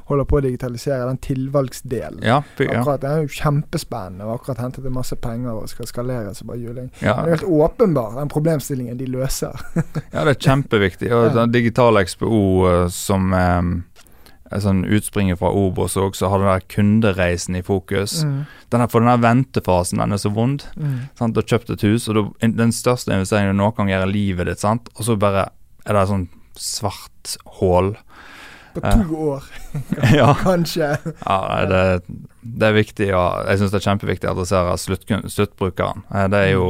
[0.09, 2.23] holder på å digitalisere den tilvalgsdelen.
[2.25, 2.79] Ja, ja.
[2.81, 4.25] Akkurat, Det er jo kjempespennende.
[4.25, 6.89] Og akkurat hentet inn masse penger og skal skalere så bare juling.
[6.99, 7.21] Ja.
[7.21, 9.55] Det er helt åpenbar, den problemstillingen de løser.
[10.13, 11.13] ja, det er kjempeviktig.
[11.15, 13.75] Og den digitale XPO eh, som um
[14.61, 18.19] sånn utspringer fra Obos og så har den der kundereisen i fokus.
[18.23, 18.45] Mm.
[18.73, 20.67] Denne, for den der ventefasen, den er så vond.
[20.77, 21.07] Mm.
[21.17, 24.13] Du har kjøpt et hus, og du, den største investeringen du noen gang gjør i
[24.13, 24.91] livet ditt, sant?
[24.95, 25.49] og så bare
[25.85, 26.27] er det sånn
[26.59, 27.93] svart hull
[28.75, 29.19] på to ja.
[29.31, 29.43] år,
[30.19, 30.29] ja.
[30.41, 30.89] kanskje.
[31.21, 31.83] ja, det,
[32.41, 36.03] det, er viktig, og jeg syns det er kjempeviktig å adressere slutt, sluttbrukeren.
[36.11, 36.67] Eh, det er jo,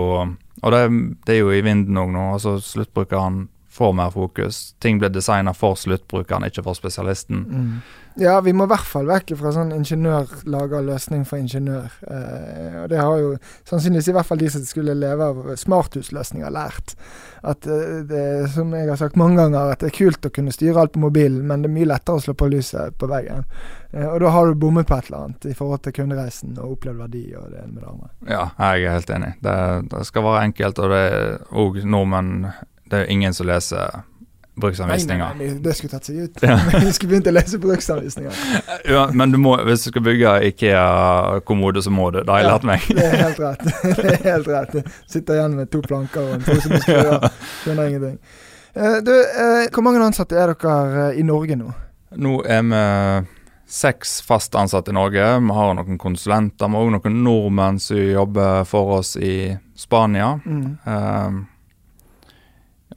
[0.62, 0.84] og det,
[1.26, 2.28] det er jo i vinden òg nå.
[2.38, 4.74] altså Sluttbrukeren får mer fokus.
[4.80, 7.44] Ting blir designa for sluttbrukeren, ikke for spesialisten.
[7.44, 7.78] Mm.
[8.16, 11.92] Ja, vi må i hvert fall vekk fra sånn ingeniør lager løsning for ingeniør.
[12.08, 13.32] Eh, og Det har jo
[13.68, 16.94] sannsynligvis i hvert fall de som skulle leve av smarthusløsninger, lært.
[17.44, 20.56] At eh, det, som jeg har sagt mange ganger, at det er kult å kunne
[20.56, 23.44] styre alt på mobilen, men det er mye lettere å slå på lyset på veggen.
[23.92, 26.78] Eh, og da har du bommet på et eller annet i forhold til kundereisen og
[26.78, 28.14] opplevd verdi og det ene med det andre.
[28.32, 29.34] Ja, jeg er helt enig.
[29.44, 29.58] Det,
[29.92, 32.32] det skal være enkelt, og det er òg nordmenn
[32.90, 34.04] det er ingen som leser
[34.56, 35.26] bruksanvisninger.
[35.36, 36.44] Nei, nei, nei, det skulle tatt seg ut.
[36.44, 36.56] Ja.
[36.86, 38.42] Vi skulle begynt å lese bruksanvisninger.
[38.96, 42.22] Ja, men du må, hvis du skal bygge Ikea-kommode, så må du.
[42.22, 42.84] Det har jeg ja, lært meg.
[42.96, 43.64] det er helt rett.
[44.00, 44.92] Det er helt rett.
[45.12, 47.26] Sitter igjen med to planker og en pose med skruer.
[47.64, 48.20] Skjønner ingenting.
[48.76, 51.72] Uh, du, uh, hvor mange ansatte er dere uh, i Norge nå?
[52.22, 52.84] Nå er vi
[53.76, 55.26] seks fast ansatte i Norge.
[55.42, 56.70] Vi har noen konsulenter.
[56.70, 60.36] Vi har òg noen nordmenn som jobber for oss i Spania.
[60.46, 61.42] Mm.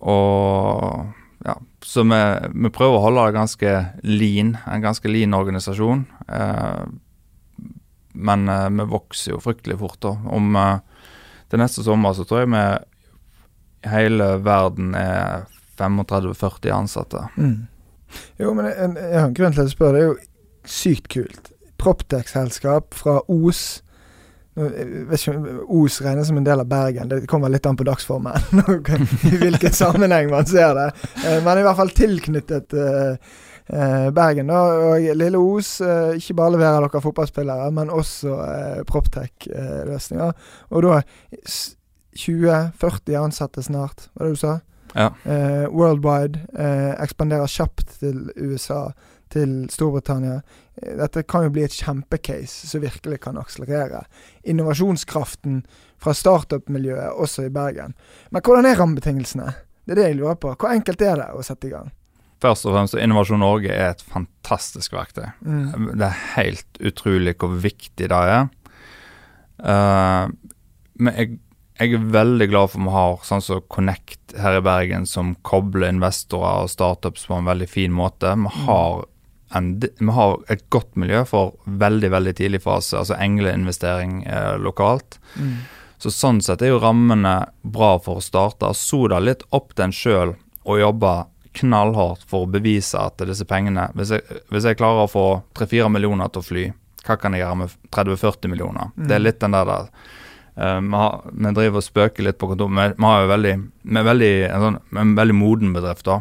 [0.01, 1.07] Og
[1.45, 2.21] ja, så vi,
[2.55, 3.75] vi, prøver å holde det ganske
[4.07, 6.05] lean, en ganske lean organisasjon.
[6.29, 6.85] Eh,
[8.19, 10.01] men eh, vi vokser jo fryktelig fort.
[10.05, 10.15] da.
[10.35, 11.05] Om eh,
[11.49, 12.65] til neste sommer så tror jeg vi
[13.89, 15.47] hele verden er
[15.79, 17.29] 35-40 ansatte.
[17.39, 17.69] Mm.
[18.41, 19.95] Jo, men jeg, jeg har en grunn til å spørre.
[19.95, 21.53] Det er jo sykt kult.
[21.79, 23.85] Proptech-selskap fra Os
[24.59, 25.35] ikke,
[25.69, 27.09] Os regnes som en del av Bergen.
[27.11, 28.39] Det kommer litt an på dagsformen
[29.31, 30.89] i hvilken sammenheng man ser det.
[31.25, 32.75] Eh, men i hvert fall tilknyttet
[33.69, 34.49] Bergen.
[34.49, 35.75] Og Lille Os
[36.17, 38.39] ikke bare leverer dere fotballspillere, men også
[38.89, 40.33] Proptech-løsninger.
[40.71, 41.03] og da
[42.17, 44.55] 20-40 ansatte snart, var det du sa?
[44.97, 45.11] Ja.
[45.69, 46.41] worldwide.
[46.97, 48.87] ekspanderer kjapt til USA,
[49.33, 50.41] til Storbritannia.
[50.79, 54.05] Dette kan jo bli et kjempecase som virkelig kan akselerere
[54.49, 55.63] innovasjonskraften
[55.99, 57.97] fra startup-miljøet også i Bergen.
[58.31, 59.53] Men hvordan er rammebetingelsene?
[59.89, 60.53] Det er det jeg lurer på.
[60.55, 61.89] Hvor enkelt er det å sette i gang?
[62.39, 65.27] Først og fremst, Innovasjon Norge er et fantastisk verktøy.
[65.43, 65.91] Mm.
[65.99, 68.47] Det er helt utrolig hvor viktig det er.
[69.59, 70.31] Uh,
[71.03, 71.39] men jeg,
[71.81, 75.35] jeg, er veldig glad for at vi har sånn som Connect her i Bergen, som
[75.47, 78.37] kobler investorer og startups på en veldig fin måte.
[78.37, 78.69] Vi mm.
[78.69, 79.03] har
[79.51, 85.19] vi har et godt miljø for veldig veldig tidlig fase, altså engleinvestering eh, lokalt.
[85.37, 85.55] Mm.
[85.99, 88.71] Så Sånn sett er jo rammene bra for å starte.
[88.77, 90.37] Så da litt opp den sjøl
[90.69, 91.15] og jobbe
[91.59, 95.25] knallhardt for å bevise at disse pengene Hvis jeg, hvis jeg klarer å få
[95.59, 96.65] 3-4 millioner til å fly,
[97.07, 98.93] hva kan jeg gjøre med 30-40 millioner?
[98.95, 99.07] Mm.
[99.09, 99.91] Det er litt den der, der.
[100.59, 102.77] Uh, vi, har, vi, driver og spøker litt på kontoret.
[102.77, 106.07] Vi, vi, har jo veldig, vi er veldig, en, sånn, en veldig moden bedrift.
[106.07, 106.21] da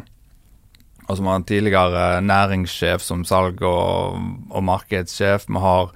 [1.08, 4.18] og som har en tidligere næringssjef som salg- og,
[4.52, 5.46] og markedssjef.
[5.48, 5.92] Vi har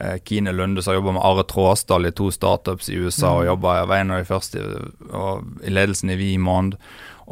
[0.00, 3.38] eh, Kine Lunde som har jobba med Are Tråsdal i to startups i USA, mm.
[3.38, 4.66] og jobba var en av de første
[5.08, 6.76] og, i ledelsen i Vimond.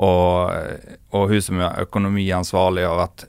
[0.00, 0.52] Og,
[1.12, 3.24] og hun som er økonomiansvarlig har vært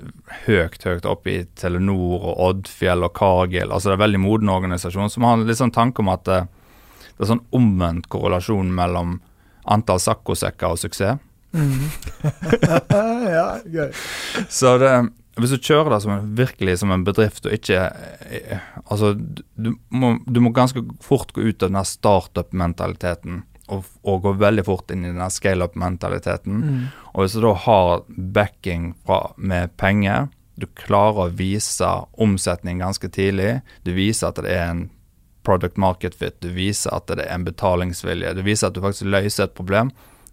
[0.46, 3.74] høyt, høyt oppe i Telenor og Oddfjell og Cargill.
[3.74, 6.46] Altså det er en veldig moden organisasjon som har litt sånn tanke om at det,
[7.18, 9.18] det er sånn omvendt korrelasjon mellom
[9.68, 11.20] antall saccosekker og suksess.
[11.52, 11.90] Mm.
[13.38, 13.92] ja, gøy.
[14.50, 14.92] Så det,
[15.40, 17.86] hvis du kjører det som en, virkelig som en bedrift og ikke
[18.28, 24.22] eh, Altså, du må, du må ganske fort gå ut av den startup-mentaliteten og, og,
[24.26, 26.58] gå veldig fort inn i den scale-up-mentaliteten.
[26.60, 26.80] Mm.
[27.14, 28.02] Og hvis du da har
[28.36, 30.28] backing fra, med penger,
[30.60, 31.88] du klarer å vise
[32.20, 34.84] omsetning ganske tidlig, du viser at det er en
[35.48, 39.10] product market fit, du viser at det er en betalingsvilje, du viser at du faktisk
[39.10, 39.90] løser et problem,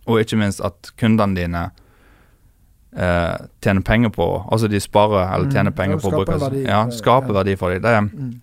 [0.09, 1.62] og ikke minst at kundene dine
[2.97, 6.38] eh, tjener penger på Altså de sparer eller Mm, tjener penger ja, på å bruke
[6.40, 7.40] verdi Ja, skaper ja.
[7.40, 8.11] verdi for dem.
[8.14, 8.40] Mm.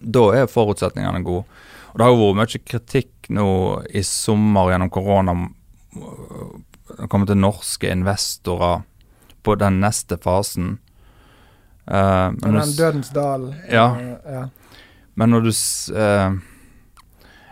[0.00, 1.44] da er forutsetningene gode.
[1.92, 3.48] Og Det har jo vært mye kritikk nå
[3.90, 5.34] i sommer gjennom korona
[5.90, 8.82] kommet kommer til norske investorer
[9.42, 10.78] på den neste fasen.
[11.90, 13.54] Uh, men, den Dødens dal.
[13.70, 13.88] Ja.
[13.96, 14.42] Uh, ja.
[15.14, 16.32] men når du eh,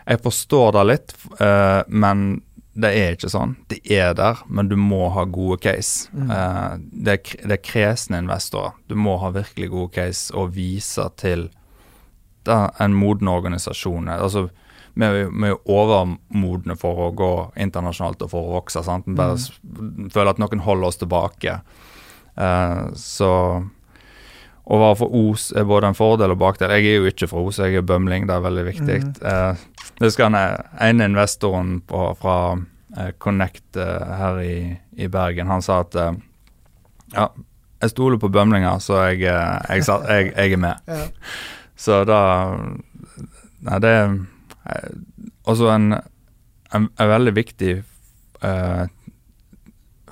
[0.09, 2.43] Jeg forstår det litt, eh, men
[2.79, 3.57] det er ikke sånn.
[3.73, 6.09] Det er der, men du må ha gode case.
[6.15, 6.31] Mm.
[6.31, 8.77] Eh, det, er, det er kresne investorer.
[8.89, 11.49] Du må ha virkelig gode case og vise til
[12.49, 14.07] en moden organisasjon.
[14.09, 14.47] Altså,
[14.95, 18.83] vi er jo- vi er jo overmodne for å gå internasjonalt og for å vokse.
[18.85, 19.05] sant?
[19.07, 20.11] Vi bare Mm.
[20.11, 21.61] føler at noen holder oss tilbake.
[22.39, 23.69] Eh, så
[24.71, 26.71] å være fra Os er både en fordel og bakdel.
[26.71, 29.03] Jeg er jo ikke fra Os, jeg er bømling, det er veldig viktig.
[29.05, 29.27] Mm.
[29.27, 29.57] Eh,
[29.99, 32.37] det skal den ene investoren på, fra
[32.97, 34.57] eh, Connect eh, her i,
[34.97, 36.13] i Bergen, han sa at eh,
[37.15, 37.29] ja,
[37.83, 40.85] jeg stoler på bømlinger, så jeg, eh, jeg, jeg, jeg er med.
[40.89, 41.07] Ja.
[41.79, 42.19] Så da
[43.63, 44.09] Nei, det er
[44.71, 44.89] eh,
[45.51, 45.93] også en,
[46.75, 47.73] en, en veldig viktig
[48.43, 48.85] eh,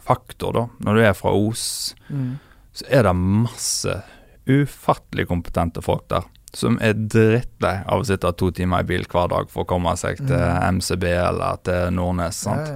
[0.06, 0.64] faktor, da.
[0.86, 2.36] Når du er fra Os, Mm.
[2.76, 3.96] så er det masse
[4.46, 6.22] ufattelig kompetente folk der.
[6.56, 9.92] Som er drittlei av å sitte to timer i bil hver dag for å komme
[10.00, 10.78] seg til Mm.
[10.78, 12.38] MCB eller til Nordnes.
[12.46, 12.70] sant?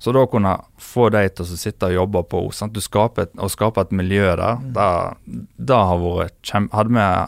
[0.00, 2.72] Så da kunne få de til å sitte og jobbe på sant?
[2.72, 4.72] Du skape et, Å skape et miljø der, Mm.
[5.58, 6.72] det har vært kjempe...
[6.72, 7.26] Hadde vi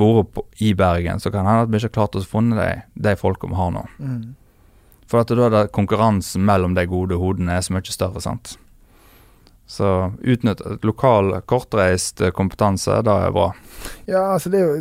[0.00, 2.56] vært på, i Bergen, så kan det hende at vi ikke har klart å finne
[2.58, 3.84] de, de folka vi har nå.
[4.00, 4.34] Mm.
[5.06, 8.56] For at da er det konkurransen mellom de gode hodene er så mye større, sant.
[9.66, 13.54] Så utnytte lokal, kortreist kompetanse, det er bra.
[14.06, 14.74] Ja, altså det er jo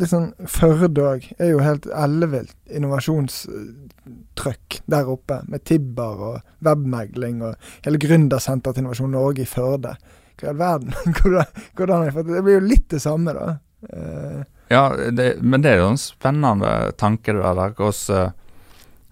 [0.00, 5.36] litt sånn Førde òg er jo helt ellevilt innovasjonstrøkk der oppe.
[5.52, 7.52] Med Tibber og webmegling og
[7.84, 9.92] hele gründersenteret til Innovasjon Norge i Førde.
[10.40, 10.90] Hva i all verden?
[11.76, 12.36] Hvordan, har jeg fått det?
[12.38, 13.44] Det blir jo litt det samme, da.
[13.92, 14.40] Uh.
[14.72, 17.70] Ja, det, men det er jo en spennende tanke, det der.
[17.76, 18.32] Hvordan,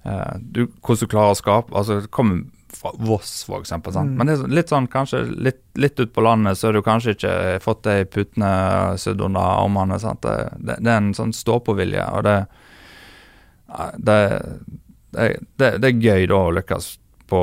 [0.09, 2.37] uh, du, hvordan du klarer å skape Altså, det kommer
[2.83, 3.93] Voss, for eksempel.
[3.95, 4.11] Sant?
[4.11, 4.19] Mm.
[4.19, 7.17] Men det er litt sånn kanskje litt, litt ut på landet, så har du kanskje
[7.17, 8.53] ikke fått de putene
[8.99, 9.99] sydd under armene.
[10.03, 10.23] Sant?
[10.27, 12.39] Det, det, det er en sånn stå-på-vilje, og det,
[13.73, 14.19] ja, det,
[15.15, 16.97] det, det, det er gøy da å lykkes
[17.31, 17.43] på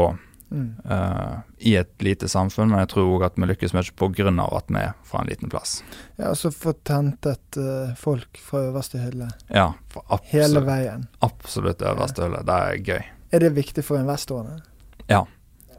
[0.51, 0.67] mm.
[0.85, 3.85] Uh, i et lite samfunn, men jeg tror òg at vi lykkes mye
[4.31, 5.79] av at vi er fra en liten plass.
[6.15, 11.07] Ja, og så få tentet eh, folk fra øverste hylle Ja, for hele absolutt, veien.
[11.25, 12.43] absolutt øverste hylle.
[12.47, 13.03] Det er gøy.
[13.31, 14.61] Er det viktig for investorene?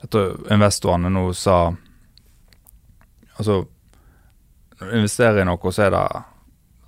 [0.01, 1.61] Jeg tror investorene nå sa
[3.41, 3.63] Altså,
[4.81, 6.05] når du investerer i noe, så er det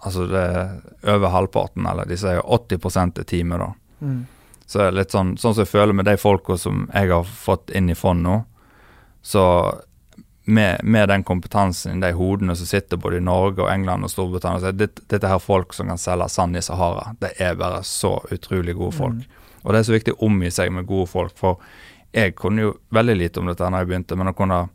[0.02, 3.68] Altså, det er over halvparten, eller de sier 80 er teamet, da.
[4.02, 4.24] Mm.
[4.66, 7.22] Så det er litt sånn Sånn som jeg føler med de folka som jeg har
[7.22, 8.40] fått inn i fond nå,
[9.22, 9.44] så
[10.44, 14.10] med, med den kompetansen, i de hodene som sitter både i Norge og England og
[14.10, 17.12] Storbritannia så er det, dette her folk som kan selge sand i Sahara.
[17.20, 19.20] Det er bare så utrolig gode folk.
[19.20, 19.60] Mm.
[19.62, 21.62] Og det er så viktig å omgi seg med gode folk, for
[22.12, 24.66] jeg kunne jo veldig lite om dette da jeg begynte, men å kunne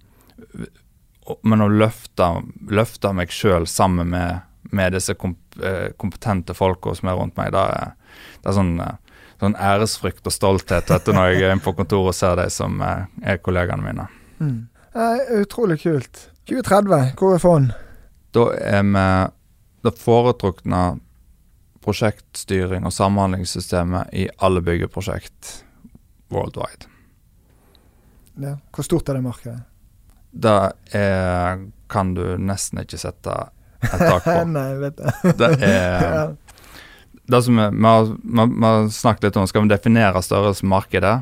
[1.43, 2.23] Men å løfte,
[2.71, 7.51] løfte meg sjøl sammen med, med disse komp, eh, kompetente folka som er rundt meg,
[7.51, 7.91] det er,
[8.45, 12.13] det er sånn, eh, sånn æresfrykt og stolthet etter når jeg er inne på kontoret
[12.13, 14.07] og ser de som eh, er kollegaene mine.
[14.39, 14.61] Mm.
[15.41, 16.29] Utrolig kult.
[16.47, 17.75] 2030, hvor er fond?
[18.31, 19.05] Da er vi
[19.83, 20.83] det foretrukne
[21.83, 25.57] prosjektstyring og samhandlingssystemet i alle byggeprosjekt
[26.31, 26.87] worldwide.
[28.37, 28.55] Ja.
[28.75, 29.59] Hvor stort er det markedet?
[30.37, 30.55] Det
[30.97, 33.33] er, kan du nesten ikke sette
[33.81, 34.35] et tak på.
[34.53, 35.33] Nei, jeg vet det.
[35.39, 36.25] Det er ja.
[37.33, 40.69] det som er, vi, har, vi, vi har snakket litt om Skal vi definere størrelsen
[40.71, 41.15] markedet?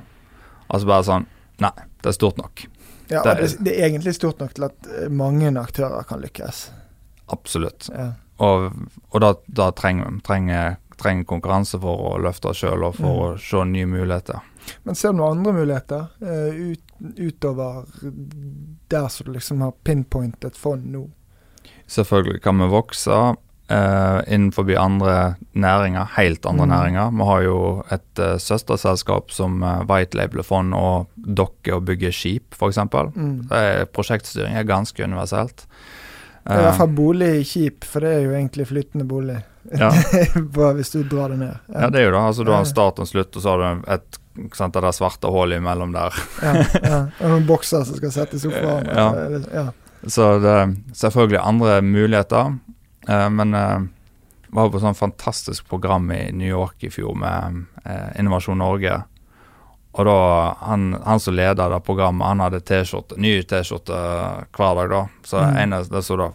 [0.68, 1.28] Altså bare sånn
[1.64, 1.72] Nei,
[2.04, 2.66] det er stort nok.
[3.08, 6.20] Ja, Det det, er- det er egentlig stort nok til at eh, mange aktører kan
[6.20, 6.66] lykkes.
[7.32, 7.88] Absolutt.
[7.94, 8.10] Ja.
[8.44, 8.74] Og,
[9.14, 13.08] og da, da trenger vi trenger, trenger konkurranse for å løfte oss sjøl og for
[13.08, 13.22] Mm.
[13.24, 14.42] å se nye muligheter.
[14.84, 16.84] Men ser du noen andre muligheter uh, ut,
[17.18, 17.86] utover
[18.92, 21.08] der som du liksom har pinpointet fond nå?
[21.92, 23.18] Selvfølgelig kan vi vokse
[23.72, 26.70] uh, innenfor andre næringer, helt andre mm.
[26.70, 27.12] næringer.
[27.12, 27.60] Vi har jo
[27.92, 32.80] et uh, søsterselskap som uh, White Label Fond og dokker og bygger skip, f.eks.
[33.16, 33.50] Mm.
[33.94, 35.68] Prosjektstyring er ganske universelt.
[36.46, 39.40] Det er i hvert fall bolig kjip, for det er jo egentlig flytende bolig.
[39.74, 39.90] Ja.
[40.78, 41.56] hvis du drar det ned.
[41.74, 41.80] Ja.
[41.82, 42.20] ja, det er jo det.
[42.22, 44.20] Altså, du har en start og en slutt, og så har du et
[44.54, 46.22] sant, det svarte hullet imellom der.
[46.44, 47.02] ja, ja.
[47.24, 48.90] Noen bokser som skal settes opp foran.
[49.54, 49.66] Ja.
[50.06, 52.56] Så det er selvfølgelig andre muligheter.
[53.10, 53.80] Eh, men eh,
[54.56, 59.02] var på sånn fantastisk program i New York i fjor med eh, Innovasjon Norge.
[59.96, 60.18] Og da,
[60.68, 64.00] han, han som leder det programmet, han hadde T-skjorte, ny T-skjorte
[64.56, 65.04] hver dag, da.
[65.24, 65.60] Så mm.
[65.62, 66.32] ene, det sto da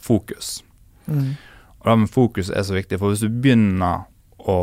[0.00, 0.62] fokus.
[1.06, 1.34] Mm.
[1.78, 4.06] Og det med fokus er så viktig, for hvis du begynner
[4.40, 4.56] å,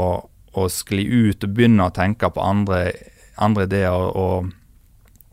[0.55, 2.93] å skli ut og begynne å tenke på andre,
[3.41, 4.51] andre ideer, og,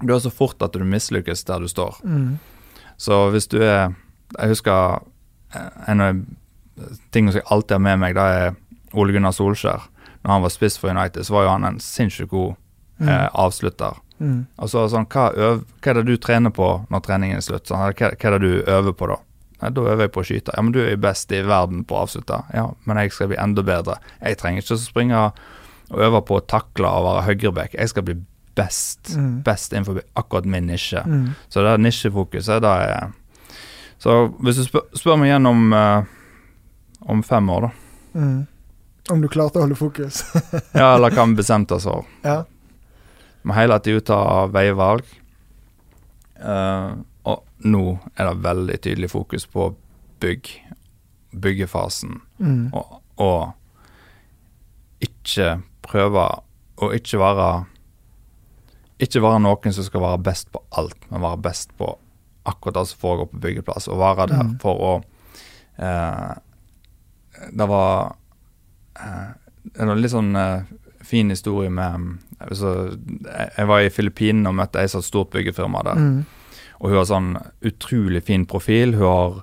[0.02, 2.00] det du er så fort at du mislykkes der du står.
[2.02, 2.38] Mm.
[2.98, 3.94] Så hvis du er
[4.32, 5.02] Jeg husker
[5.86, 6.20] en av
[7.12, 8.54] tingene som jeg alltid har med meg, da er
[8.96, 9.82] Ole Gunnar Solskjær.
[10.22, 12.54] Når han var spiss for United, så var jo han en sinnssykt god
[12.96, 13.08] mm.
[13.08, 13.98] eh, avslutter.
[14.22, 14.46] Mm.
[14.56, 17.66] Altså sånn, hva, øv, hva, er det du trener på når treningen er slutt?
[17.68, 19.18] Sånn, hva, hva, er det du øver på da?
[19.62, 20.54] Nei, da øver jeg på å skyte.
[20.56, 22.40] Ja, men du er jo best i verden på å avslutte.
[22.54, 24.00] Ja, men jeg skal bli enda bedre.
[24.18, 25.20] Jeg trenger ikke å springe
[25.92, 27.76] og øve på å takle og være høyreback.
[27.78, 28.16] Jeg skal bli
[28.58, 29.12] best.
[29.14, 29.42] Mm.
[29.46, 31.04] Best innenfor akkurat min nisje.
[31.06, 31.28] Mm.
[31.48, 33.12] Så det er nisjefokuset, det er
[34.02, 36.02] Så hvis du spør, spør meg igjen om, uh,
[37.06, 38.18] om fem år, da.
[38.18, 38.40] Mm.
[39.14, 40.24] Om du klarte å holde fokus?
[40.80, 42.08] ja, eller kan bestemte oss for.
[42.26, 42.40] Ja.
[43.46, 45.06] Må hele tiden ta veivalg.
[46.42, 46.98] Uh,
[47.64, 49.72] nå er det veldig tydelig fokus på
[50.22, 50.50] bygg.
[51.32, 52.20] Byggefasen.
[52.38, 52.72] Mm.
[52.76, 53.52] Og, og,
[55.02, 56.24] ikke prøve
[56.78, 57.46] å ikke være
[59.02, 61.88] Ikke være noen som skal være best på alt, men være best på
[62.46, 63.88] akkurat det som foregår på byggeplass.
[63.88, 64.52] Og være der mm.
[64.62, 64.92] for å
[65.82, 66.34] eh,
[67.50, 68.14] Det var
[69.00, 70.68] er en litt sånn eh,
[71.02, 72.92] fin historie med altså,
[73.56, 75.98] Jeg var i Filippinene og møtte ei som stort byggefirma der.
[75.98, 76.41] Mm.
[76.83, 77.30] Og hun har sånn
[77.62, 78.97] utrolig fin profil.
[78.99, 79.39] Hun har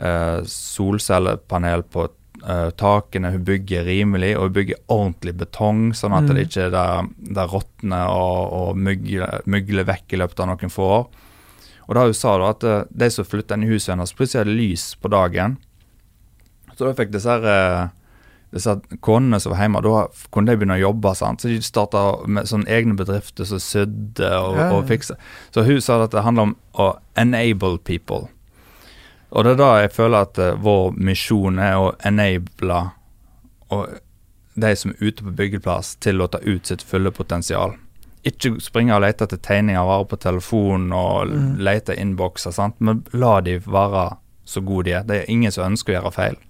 [0.00, 6.28] eh, solcellepanel på eh, takene, hun bygger rimelig, og hun bygger ordentlig betong, sånn at
[6.28, 6.32] mm.
[6.32, 10.88] det ikke der, der råtner og, og mygler, mygler vekk i løpet av noen få
[10.96, 11.06] år.
[11.90, 12.68] Og da hun sa da at
[13.02, 15.58] de som flytta inn i huset hennes, plutselig hadde lys på dagen.
[16.78, 17.90] Så da fikk disse her
[18.54, 20.02] disse konene som var hjemme, da
[20.34, 21.14] kunne de begynne å jobbe.
[21.18, 21.42] Sant?
[21.42, 24.68] Så de starta med sånne egne bedrifter som sydde og, ja.
[24.74, 25.16] og fiksa.
[25.54, 28.26] Så hun sa at det handler om å enable people.
[29.30, 32.80] Og det er da jeg føler at uh, vår misjon er å enable
[34.58, 37.76] de som er ute på byggeplass, til å ta ut sitt fulle potensial.
[38.26, 41.52] Ikke springe og lete etter tegninger, være på telefonen og mm.
[41.62, 42.76] lete innbokser, sant?
[42.82, 44.10] men la de være
[44.44, 45.06] så gode de er.
[45.06, 46.40] Det er ingen som ønsker å gjøre feil.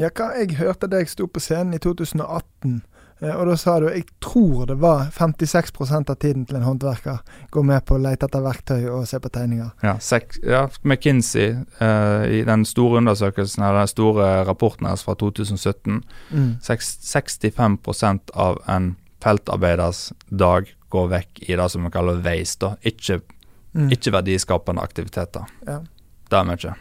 [0.00, 2.80] Ja, hva jeg hørte deg sto på scenen i 2018,
[3.20, 7.20] eh, og da sa du jeg tror det var 56% av tiden til en håndverker
[7.52, 9.70] går med på å lete etter verktøy og se på tegninger.
[9.84, 15.16] Ja, sek, ja McKinsey uh, i den store undersøkelsen eller den store rapporten hennes fra
[15.20, 16.50] 2017, mm.
[16.64, 23.20] 65% av en feltarbeiders dag går vekk i det som vi kaller waste, ikke,
[23.72, 23.92] mm.
[23.94, 25.46] ikke verdiskapende aktiviteter.
[25.68, 25.80] Ja.
[26.28, 26.74] Det er mye.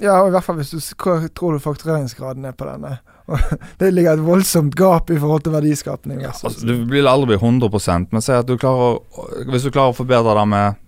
[0.00, 2.98] Ja, og i hvert fall hvis du Hva tror du faktureringsgraden er på denne?
[3.80, 6.22] det ligger et voldsomt gap i forhold til verdiskapning.
[6.24, 9.02] Ja, altså, du vil aldri bli 100 men si at du klarer
[9.50, 10.84] hvis du klarer å forbedre det med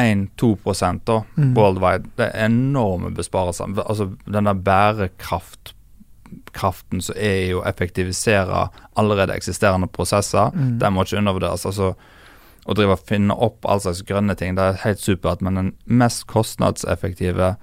[0.00, 0.54] 1-2
[1.04, 1.52] da, mm.
[1.54, 3.74] worldwide, det er enorme besparelser.
[3.84, 5.74] Altså den der bærekraft
[6.54, 10.78] kraften som er i å effektivisere allerede eksisterende prosesser, mm.
[10.82, 11.66] den må ikke undervurderes.
[11.66, 11.94] altså
[12.68, 15.70] å drive og finne opp all slags grønne ting, det er helt supert, men den
[15.86, 17.54] mest kostnadseffektive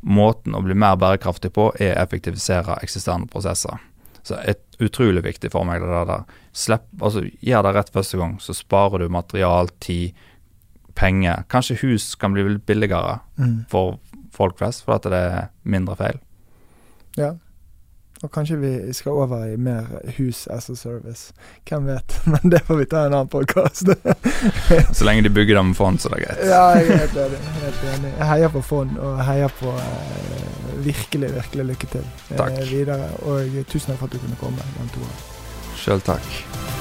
[0.00, 3.80] måten å bli mer bærekraftig på, er å effektivisere eksisterende prosesser.
[4.22, 6.24] Så et utrolig viktig for meg det der.
[6.52, 10.16] Slipp, altså Gjør det rett første gang, så sparer du material, tid,
[10.98, 11.44] penger.
[11.50, 13.68] Kanskje hus kan bli billigere mm.
[13.70, 13.98] for
[14.34, 16.18] folk flest, for at det er mindre feil.
[17.18, 17.34] Ja.
[18.22, 21.32] Og kanskje vi skal over i mer hus as a service.
[21.68, 22.20] Hvem vet?
[22.32, 23.86] Men det får vi ta en annen podkast.
[24.98, 26.42] så lenge de bygger dem med fond, så det er greit.
[26.48, 27.38] ja, jeg er helt enig.
[27.62, 28.12] Helt enig.
[28.18, 32.10] Jeg heier på fond, og heier på uh, virkelig, virkelig lykke til.
[32.34, 33.10] Uh, videre.
[33.22, 35.14] Og tusen takk for at du kunne komme.
[35.78, 36.77] Sjøl takk.